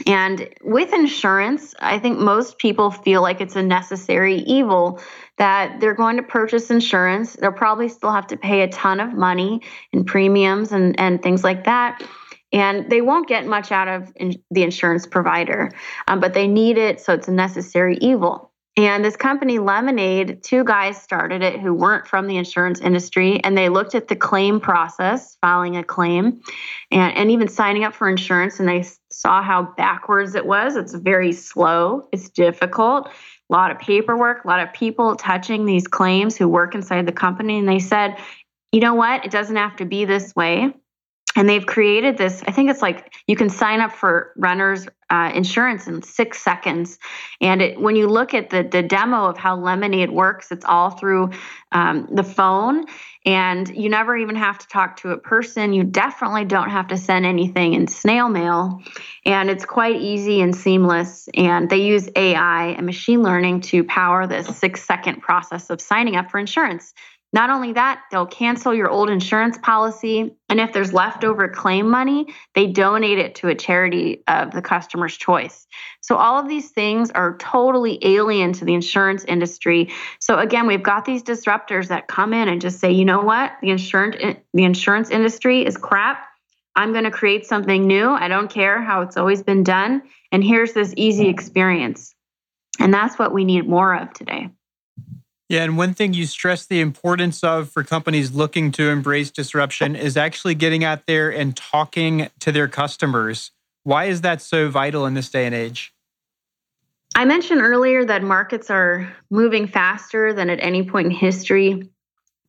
And 0.07 0.49
with 0.63 0.93
insurance, 0.93 1.75
I 1.79 1.99
think 1.99 2.19
most 2.19 2.59
people 2.59 2.91
feel 2.91 3.23
like 3.23 3.41
it's 3.41 3.55
a 3.55 3.63
necessary 3.63 4.39
evil 4.39 5.01
that 5.39 5.81
they're 5.81 5.95
going 5.95 6.17
to 6.17 6.23
purchase 6.23 6.71
insurance. 6.71 7.35
They'll 7.35 7.53
probably 7.53 7.89
still 7.89 8.13
have 8.13 8.27
to 8.29 8.37
pay 8.37 8.63
a 8.63 8.69
ton 8.69 8.99
of 8.99 9.15
money 9.15 9.63
in 9.93 10.05
premiums 10.05 10.73
and, 10.73 10.99
and 10.99 11.23
things 11.23 11.45
like 11.45 11.65
that 11.65 12.03
and 12.55 12.89
they 12.89 13.01
won't 13.01 13.27
get 13.27 13.47
much 13.47 13.73
out 13.73 13.89
of 13.89 14.13
in, 14.15 14.41
the 14.51 14.63
insurance 14.63 15.07
provider, 15.07 15.73
um, 16.07 16.21
but 16.21 16.35
they 16.35 16.47
need 16.47 16.79
it, 16.79 17.01
so 17.01 17.13
it's 17.13 17.27
a 17.27 17.33
necessary 17.33 17.99
evil. 18.01 18.53
And 18.77 19.05
this 19.05 19.15
company, 19.15 19.61
Lemonade, 19.61 20.43
two 20.43 20.65
guys 20.65 21.01
started 21.01 21.43
it 21.43 21.61
who 21.61 21.73
weren't 21.73 22.09
from 22.09 22.27
the 22.27 22.37
insurance 22.37 22.81
industry, 22.81 23.41
and 23.45 23.57
they 23.57 23.69
looked 23.69 23.95
at 23.95 24.09
the 24.09 24.17
claim 24.17 24.59
process, 24.59 25.37
filing 25.41 25.77
a 25.77 25.85
claim, 25.85 26.41
and, 26.91 27.17
and 27.17 27.31
even 27.31 27.47
signing 27.47 27.85
up 27.85 27.95
for 27.95 28.09
insurance, 28.09 28.59
and 28.59 28.69
they 28.69 28.85
saw 29.11 29.43
how 29.43 29.63
backwards 29.77 30.35
it 30.35 30.45
was. 30.45 30.75
It's 30.75 30.93
very 30.93 31.33
slow, 31.33 32.09
it's 32.11 32.29
difficult, 32.31 33.07
a 33.07 33.53
lot 33.53 33.71
of 33.71 33.79
paperwork, 33.79 34.45
a 34.45 34.49
lot 34.49 34.59
of 34.59 34.73
people 34.73 35.15
touching 35.15 35.67
these 35.67 35.87
claims 35.87 36.37
who 36.37 36.49
work 36.49 36.75
inside 36.75 37.07
the 37.07 37.13
company, 37.13 37.61
and 37.61 37.69
they 37.69 37.79
said, 37.79 38.17
you 38.73 38.81
know 38.81 38.95
what? 38.95 39.25
It 39.25 39.31
doesn't 39.31 39.55
have 39.55 39.77
to 39.77 39.85
be 39.85 40.05
this 40.05 40.35
way 40.35 40.75
and 41.37 41.49
they've 41.49 41.67
created 41.67 42.17
this 42.19 42.43
i 42.47 42.53
think 42.53 42.71
it's 42.71 42.83
like 42.83 43.15
you 43.27 43.37
can 43.37 43.49
sign 43.49 43.81
up 43.81 43.93
for 43.93 44.33
renter's 44.37 44.87
uh, 45.11 45.31
insurance 45.35 45.87
in 45.87 46.03
six 46.03 46.43
seconds. 46.43 46.99
And 47.41 47.63
it, 47.63 47.81
when 47.81 47.95
you 47.95 48.09
look 48.09 48.35
at 48.35 48.51
the, 48.51 48.63
the 48.63 48.83
demo 48.83 49.27
of 49.27 49.37
how 49.39 49.57
lemonade 49.57 50.11
works 50.11 50.51
it's 50.51 50.65
all 50.65 50.91
through 50.91 51.31
um, 51.73 52.09
the 52.11 52.25
phone. 52.25 52.85
And 53.27 53.69
you 53.75 53.89
never 53.89 54.17
even 54.17 54.37
have 54.37 54.59
to 54.59 54.67
talk 54.69 54.97
to 54.99 55.11
a 55.11 55.19
person. 55.19 55.73
You 55.73 55.85
definitely 55.85 56.45
don't 56.45 56.71
have 56.71 56.89
to 56.89 56.97
send 56.97 57.25
anything 57.25 57.75
in 57.75 57.87
snail 57.87 58.29
mail. 58.29 58.83
And 59.25 59.49
it's 59.49 59.65
quite 59.65 59.97
easy 59.97 60.41
and 60.41 60.55
seamless. 60.55 61.29
And 61.35 61.71
they 61.71 61.79
use 61.79 62.09
ai 62.17 62.75
and 62.77 62.85
machine 62.85 63.23
learning 63.23 63.63
to 63.63 63.85
power 63.85 64.27
this 64.27 64.47
six 64.59 64.85
second 64.85 65.23
process 65.23 65.71
of 65.71 65.81
signing 65.81 66.17
up 66.17 66.31
for 66.31 66.39
insurance 66.39 66.93
not 67.35 67.51
only 67.51 67.73
that, 67.73 68.01
they'll 68.13 68.27
cancel 68.27 68.73
your 68.73 68.89
old 68.89 69.11
insurance 69.11 69.59
policy. 69.59 70.37
And 70.49 70.61
if 70.61 70.73
there's 70.73 70.93
leftover 70.93 71.49
claim 71.49 71.91
money, 71.91 72.33
they 72.55 72.69
donate 72.69 73.19
it 73.19 73.35
to 73.37 73.49
a 73.49 73.57
charity 73.57 74.23
of 74.29 74.53
the 74.53 74.63
customer's 74.63 75.17
choice. 75.17 75.67
So, 76.01 76.15
all 76.15 76.39
of 76.39 76.49
these 76.49 76.71
things 76.71 77.11
are 77.11 77.37
totally 77.39 77.99
alien 78.03 78.53
to 78.53 78.65
the 78.65 78.73
insurance 78.73 79.25
industry. 79.25 79.91
So, 80.21 80.39
again, 80.39 80.69
we've 80.69 80.83
got 80.83 81.07
these 81.07 81.25
disruptors 81.25 81.89
that 81.89 82.07
come 82.07 82.33
in 82.33 82.47
and 82.47 82.61
just 82.61 82.79
say, 82.79 82.93
you 82.93 83.05
know 83.05 83.23
what? 83.23 83.51
The 83.61 83.71
insurance, 83.71 84.39
the 84.55 84.65
insurance 84.65 85.11
industry 85.11 85.67
is 85.67 85.77
crap. 85.77 86.25
I'm 86.77 86.93
going 86.93 87.05
to 87.05 87.11
create 87.11 87.47
something 87.47 87.85
new. 87.85 88.11
I 88.11 88.29
don't 88.29 88.49
care 88.49 88.81
how 88.81 89.03
it's 89.03 89.17
always 89.17 89.43
been 89.43 89.65
done. 89.65 90.03
And 90.31 90.45
here's 90.45 90.73
this 90.73 90.95
easy 90.97 91.29
experience. 91.29 92.15
And 92.79 92.95
that's 92.95 93.19
what 93.19 93.35
we 93.35 93.45
need 93.45 93.69
more 93.69 93.93
of 93.93 94.13
today. 94.13 94.51
Yeah, 95.49 95.63
and 95.63 95.77
one 95.77 95.93
thing 95.93 96.15
you 96.15 96.27
stress 96.27 96.65
the 96.65 96.81
importance 96.81 97.45
of 97.45 97.71
for 97.71 97.85
companies 97.85 98.33
looking 98.33 98.73
to 98.73 98.89
embrace 98.89 99.31
disruption 99.31 99.95
is 99.95 100.17
actually 100.17 100.55
getting 100.55 100.85
out 100.85 101.07
there 101.07 101.31
and 101.31 101.55
talking 101.55 102.31
to 102.41 102.51
their 102.51 102.67
customers. 102.67 103.51
Why 103.83 104.07
is 104.07 104.23
that 104.23 104.41
so 104.41 104.71
vital 104.71 105.05
in 105.05 105.13
this 105.13 105.29
day 105.29 105.45
and 105.45 105.55
age? 105.55 105.93
I 107.15 107.27
mentioned 107.27 107.61
earlier 107.61 108.05
that 108.07 108.23
markets 108.23 108.71
are 108.71 109.15
moving 109.31 109.67
faster 109.67 110.33
than 110.33 110.49
at 110.49 110.61
any 110.61 110.83
point 110.83 111.07
in 111.07 111.13
history. 111.13 111.91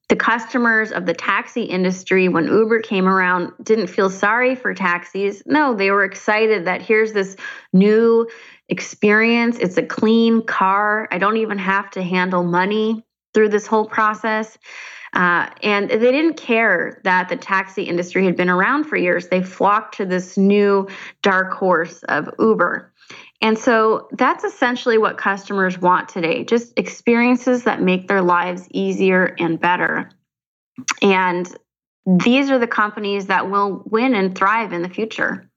The 0.08 0.16
customers 0.16 0.92
of 0.92 1.06
the 1.06 1.14
taxi 1.14 1.64
industry, 1.64 2.30
when 2.30 2.48
Uber 2.48 2.80
came 2.82 3.08
around, 3.08 3.52
didn't 3.62 3.88
feel 3.88 4.10
sorry 4.10 4.56
for 4.56 4.74
taxis. 4.74 5.44
No, 5.46 5.74
they 5.74 5.92
were 5.92 6.04
excited 6.04 6.66
that 6.66 6.82
here's 6.82 7.12
this 7.12 7.36
new 7.74 8.28
experience. 8.70 9.58
It's 9.60 9.78
a 9.78 9.84
clean 9.84 10.42
car. 10.44 11.08
I 11.12 11.18
don't 11.18 11.38
even 11.38 11.58
have 11.58 11.90
to 11.92 12.04
handle 12.04 12.44
money 12.44 13.04
through 13.34 13.50
this 13.50 13.68
whole 13.68 13.86
process. 13.86 14.58
Uh, 15.14 15.50
and 15.64 15.90
they 15.90 16.12
didn't 16.12 16.36
care 16.36 17.00
that 17.04 17.30
the 17.30 17.38
taxi 17.38 17.84
industry 17.84 18.26
had 18.26 18.36
been 18.36 18.50
around 18.50 18.84
for 18.84 18.98
years. 18.98 19.30
They 19.30 19.42
flocked 19.42 19.96
to 19.98 20.06
this 20.06 20.38
new 20.38 20.90
dark 21.22 21.54
horse 21.54 22.04
of 22.04 22.30
Uber. 22.38 22.92
And 23.42 23.58
so 23.58 24.10
that's 24.12 24.44
essentially 24.44 24.98
what 24.98 25.18
customers 25.18 25.80
want 25.80 26.10
today 26.10 26.44
just 26.44 26.74
experiences 26.78 27.64
that 27.64 27.82
make 27.82 28.08
their 28.08 28.22
lives 28.22 28.68
easier 28.72 29.36
and 29.40 29.60
better. 29.60 30.10
And 31.02 31.48
these 32.06 32.50
are 32.50 32.60
the 32.60 32.68
companies 32.68 33.28
that 33.28 33.50
will 33.50 33.84
win 33.86 34.16
and 34.16 34.36
thrive 34.36 34.74
in 34.74 34.82
the 34.82 34.90
future. 34.90 35.50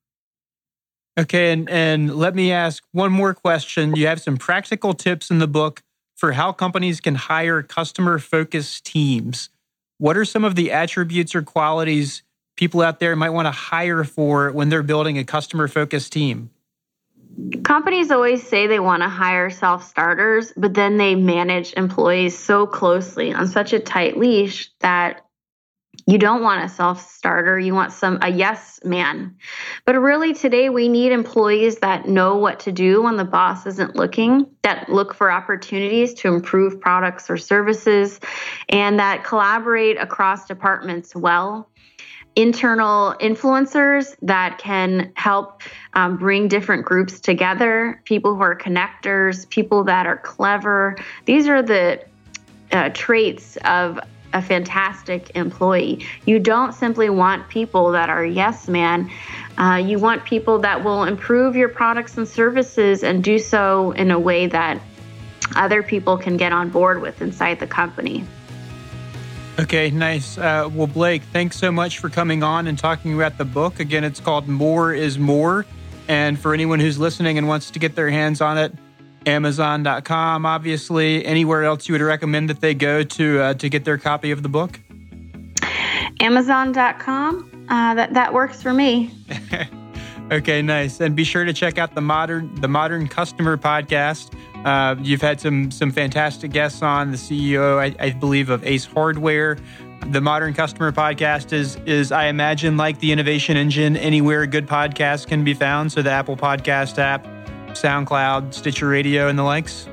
Okay, 1.18 1.52
and, 1.52 1.68
and 1.68 2.14
let 2.14 2.37
me 2.37 2.52
ask 2.52 2.85
one 2.92 3.11
more 3.11 3.35
question. 3.35 3.96
You 3.96 4.07
have 4.07 4.20
some 4.20 4.37
practical 4.37 4.94
tips 4.94 5.31
in 5.31 5.40
the 5.40 5.48
book 5.48 5.83
for 6.14 6.33
how 6.33 6.52
companies 6.52 7.00
can 7.00 7.16
hire 7.16 7.61
customer 7.61 8.20
focused 8.20 8.87
teams. 8.87 9.48
What 9.98 10.16
are 10.16 10.24
some 10.24 10.44
of 10.44 10.54
the 10.54 10.70
attributes 10.70 11.35
or 11.35 11.42
qualities 11.42 12.22
people 12.57 12.83
out 12.83 13.00
there 13.00 13.16
might 13.16 13.31
want 13.31 13.46
to 13.46 13.52
hire 13.52 14.04
for 14.04 14.52
when 14.52 14.68
they're 14.68 14.85
building 14.85 15.18
a 15.18 15.24
customer 15.24 15.66
focused 15.66 16.12
team? 16.12 16.50
Companies 17.64 18.12
always 18.12 18.46
say 18.46 18.68
they 18.68 18.81
want 18.81 19.02
to 19.02 19.09
hire 19.09 19.50
self 19.50 19.88
starters, 19.88 20.52
but 20.57 20.74
then 20.74 20.98
they 20.98 21.16
manage 21.16 21.72
employees 21.74 22.38
so 22.38 22.66
closely 22.66 23.33
on 23.33 23.48
such 23.48 23.72
a 23.72 23.81
tight 23.81 24.16
leash 24.16 24.70
that 24.81 25.24
you 26.07 26.19
don't 26.19 26.43
want 26.43 26.65
a 26.65 26.69
self-starter. 26.69 27.59
You 27.59 27.75
want 27.75 27.93
some 27.93 28.19
a 28.23 28.31
yes 28.31 28.81
man. 28.85 29.37
But 29.85 29.99
really 29.99 30.33
today 30.33 30.71
we 30.71 30.89
need 30.89 31.13
employees 31.13 31.79
that 31.79 32.09
know 32.09 32.37
what 32.37 32.61
to 32.61 32.73
do 32.73 33.03
when 33.03 33.17
the 33.17 33.25
boss 33.25 33.67
isn't 33.67 33.97
looking 33.97 34.47
that 34.63 34.89
look 34.89 35.15
for 35.15 35.31
opportunities 35.31 36.15
to 36.15 36.29
improve 36.29 36.81
products 36.81 37.31
or 37.31 37.37
services 37.37 38.21
and 38.69 38.99
that 38.99 39.25
collaborate 39.25 39.99
across 39.99 40.47
departments 40.47 41.15
well. 41.15 41.69
Internal 42.37 43.15
influencers 43.21 44.15
that 44.23 44.59
can 44.59 45.11
help 45.17 45.63
um, 45.95 46.17
bring 46.17 46.47
different 46.47 46.85
groups 46.85 47.19
together 47.19 48.01
people 48.05 48.35
who 48.37 48.43
are 48.43 48.57
connectors 48.57 49.49
people 49.49 49.85
that 49.85 50.07
are 50.07 50.19
clever. 50.19 50.97
These 51.25 51.49
are 51.49 51.63
the 51.63 52.05
uh, 52.71 52.91
traits 52.91 53.57
of 53.65 53.99
a 54.38 54.42
fantastic 54.42 55.31
employee. 55.35 56.07
You 56.24 56.38
don't 56.38 56.72
simply 56.72 57.11
want 57.11 57.48
people 57.48 57.92
that 57.92 58.09
are 58.09 58.24
yes 58.24 58.68
man. 58.68 59.11
Uh, 59.59 59.83
you 59.85 59.98
want 59.98 60.24
people 60.24 60.61
that 60.61 60.85
will 60.85 61.05
improve 61.05 61.57
your 61.57 61.68
products 61.68 62.16
and 62.16 62.27
services 62.27 63.03
and 63.03 63.22
do 63.22 63.38
so 63.38 63.90
in 63.92 64.11
a 64.11 64.18
way 64.18 64.46
that 64.46 64.81
other 65.57 65.83
people 65.83 66.16
can 66.16 66.37
get 66.37 66.53
on 66.53 66.70
board 66.70 67.03
with 67.03 67.20
inside 67.20 67.59
the 67.59 67.66
company. 67.66 68.24
Okay, 69.59 69.90
nice. 69.90 70.38
Uh, 70.38 70.70
well, 70.72 70.87
Blake, 70.87 71.22
thanks 71.33 71.59
so 71.59 71.72
much 71.72 71.98
for 71.98 72.09
coming 72.09 72.44
on 72.44 72.68
and 72.68 72.79
talking 72.79 73.14
about 73.14 73.38
the 73.38 73.44
book. 73.44 73.81
Again, 73.81 74.05
it's 74.05 74.20
called 74.20 74.46
More 74.46 74.94
is 74.94 75.18
More. 75.18 75.66
And 76.07 76.38
for 76.38 76.55
anyone 76.55 76.79
who's 76.79 76.98
listening 76.98 77.38
and 77.38 77.48
wants 77.48 77.72
to 77.72 77.81
get 77.81 77.96
their 77.96 78.09
hands 78.09 78.40
on 78.40 78.57
it, 78.57 78.72
Amazon.com, 79.29 80.47
obviously. 80.47 81.25
Anywhere 81.25 81.64
else 81.64 81.87
you 81.87 81.93
would 81.93 82.01
recommend 82.01 82.49
that 82.49 82.61
they 82.61 82.75
go 82.75 83.03
to 83.03 83.41
uh, 83.41 83.55
to 83.55 83.69
get 83.69 83.85
their 83.85 83.99
copy 83.99 84.31
of 84.31 84.43
the 84.43 84.49
book? 84.49 84.81
Amazon.com. 86.21 87.67
Uh, 87.69 87.95
that 87.95 88.14
that 88.14 88.33
works 88.33 88.62
for 88.62 88.73
me. 88.73 89.11
okay, 90.33 90.62
nice. 90.62 91.01
And 91.01 91.14
be 91.14 91.25
sure 91.25 91.45
to 91.45 91.53
check 91.53 91.77
out 91.77 91.95
the 91.95 92.01
modern 92.01 92.55
the 92.57 92.69
Modern 92.69 93.07
Customer 93.07 93.59
podcast. 93.59 94.35
Uh, 94.64 94.97
you've 95.03 95.23
had 95.23 95.41
some 95.41 95.71
some 95.71 95.93
fantastic 95.93 96.51
guests 96.51 96.81
on. 96.81 97.11
The 97.11 97.19
CEO, 97.19 97.79
I, 97.79 97.95
I 98.03 98.11
believe, 98.11 98.49
of 98.49 98.64
Ace 98.64 98.87
Hardware. 98.87 99.59
The 100.07 100.23
Modern 100.23 100.55
Customer 100.55 100.91
podcast 100.91 101.53
is 101.53 101.77
is 101.85 102.12
I 102.12 102.29
imagine 102.29 102.79
like 102.79 102.99
the 103.01 103.12
innovation 103.12 103.59
engine 103.59 103.95
anywhere 103.99 104.43
a 104.43 104.47
good 104.47 104.67
podcasts 104.67 105.27
can 105.27 105.45
be 105.45 105.53
found. 105.53 105.93
So 105.93 106.01
the 106.01 106.11
Apple 106.11 106.37
Podcast 106.37 106.97
app 106.99 107.27
SoundCloud, 107.83 108.55
Stitcher 108.55 108.88
Radio, 108.88 109.29
and 109.29 109.38
the 109.38 109.43
likes? 109.43 109.87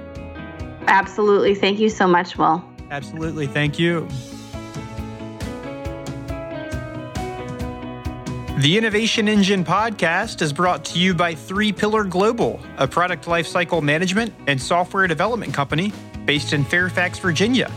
Absolutely. 0.88 1.56
Thank 1.56 1.80
you 1.80 1.90
so 1.90 2.08
much, 2.08 2.38
Will. 2.38 2.64
Absolutely. 2.92 3.48
Thank 3.48 3.80
you. 3.80 4.08
The 8.60 8.78
Innovation 8.78 9.28
Engine 9.28 9.66
podcast 9.66 10.42
is 10.42 10.54
brought 10.54 10.86
to 10.86 10.98
you 10.98 11.14
by 11.14 11.36
Three 11.36 11.74
Pillar 11.74 12.06
Global, 12.06 12.62
a 12.78 12.88
product 12.88 13.26
lifecycle 13.26 13.84
management 13.84 14.34
and 14.48 14.62
software 14.62 15.08
development 15.08 15.54
company 15.54 15.92
based 16.24 16.54
in 16.54 16.64
Fairfax, 16.64 17.20
Virginia. 17.20 17.70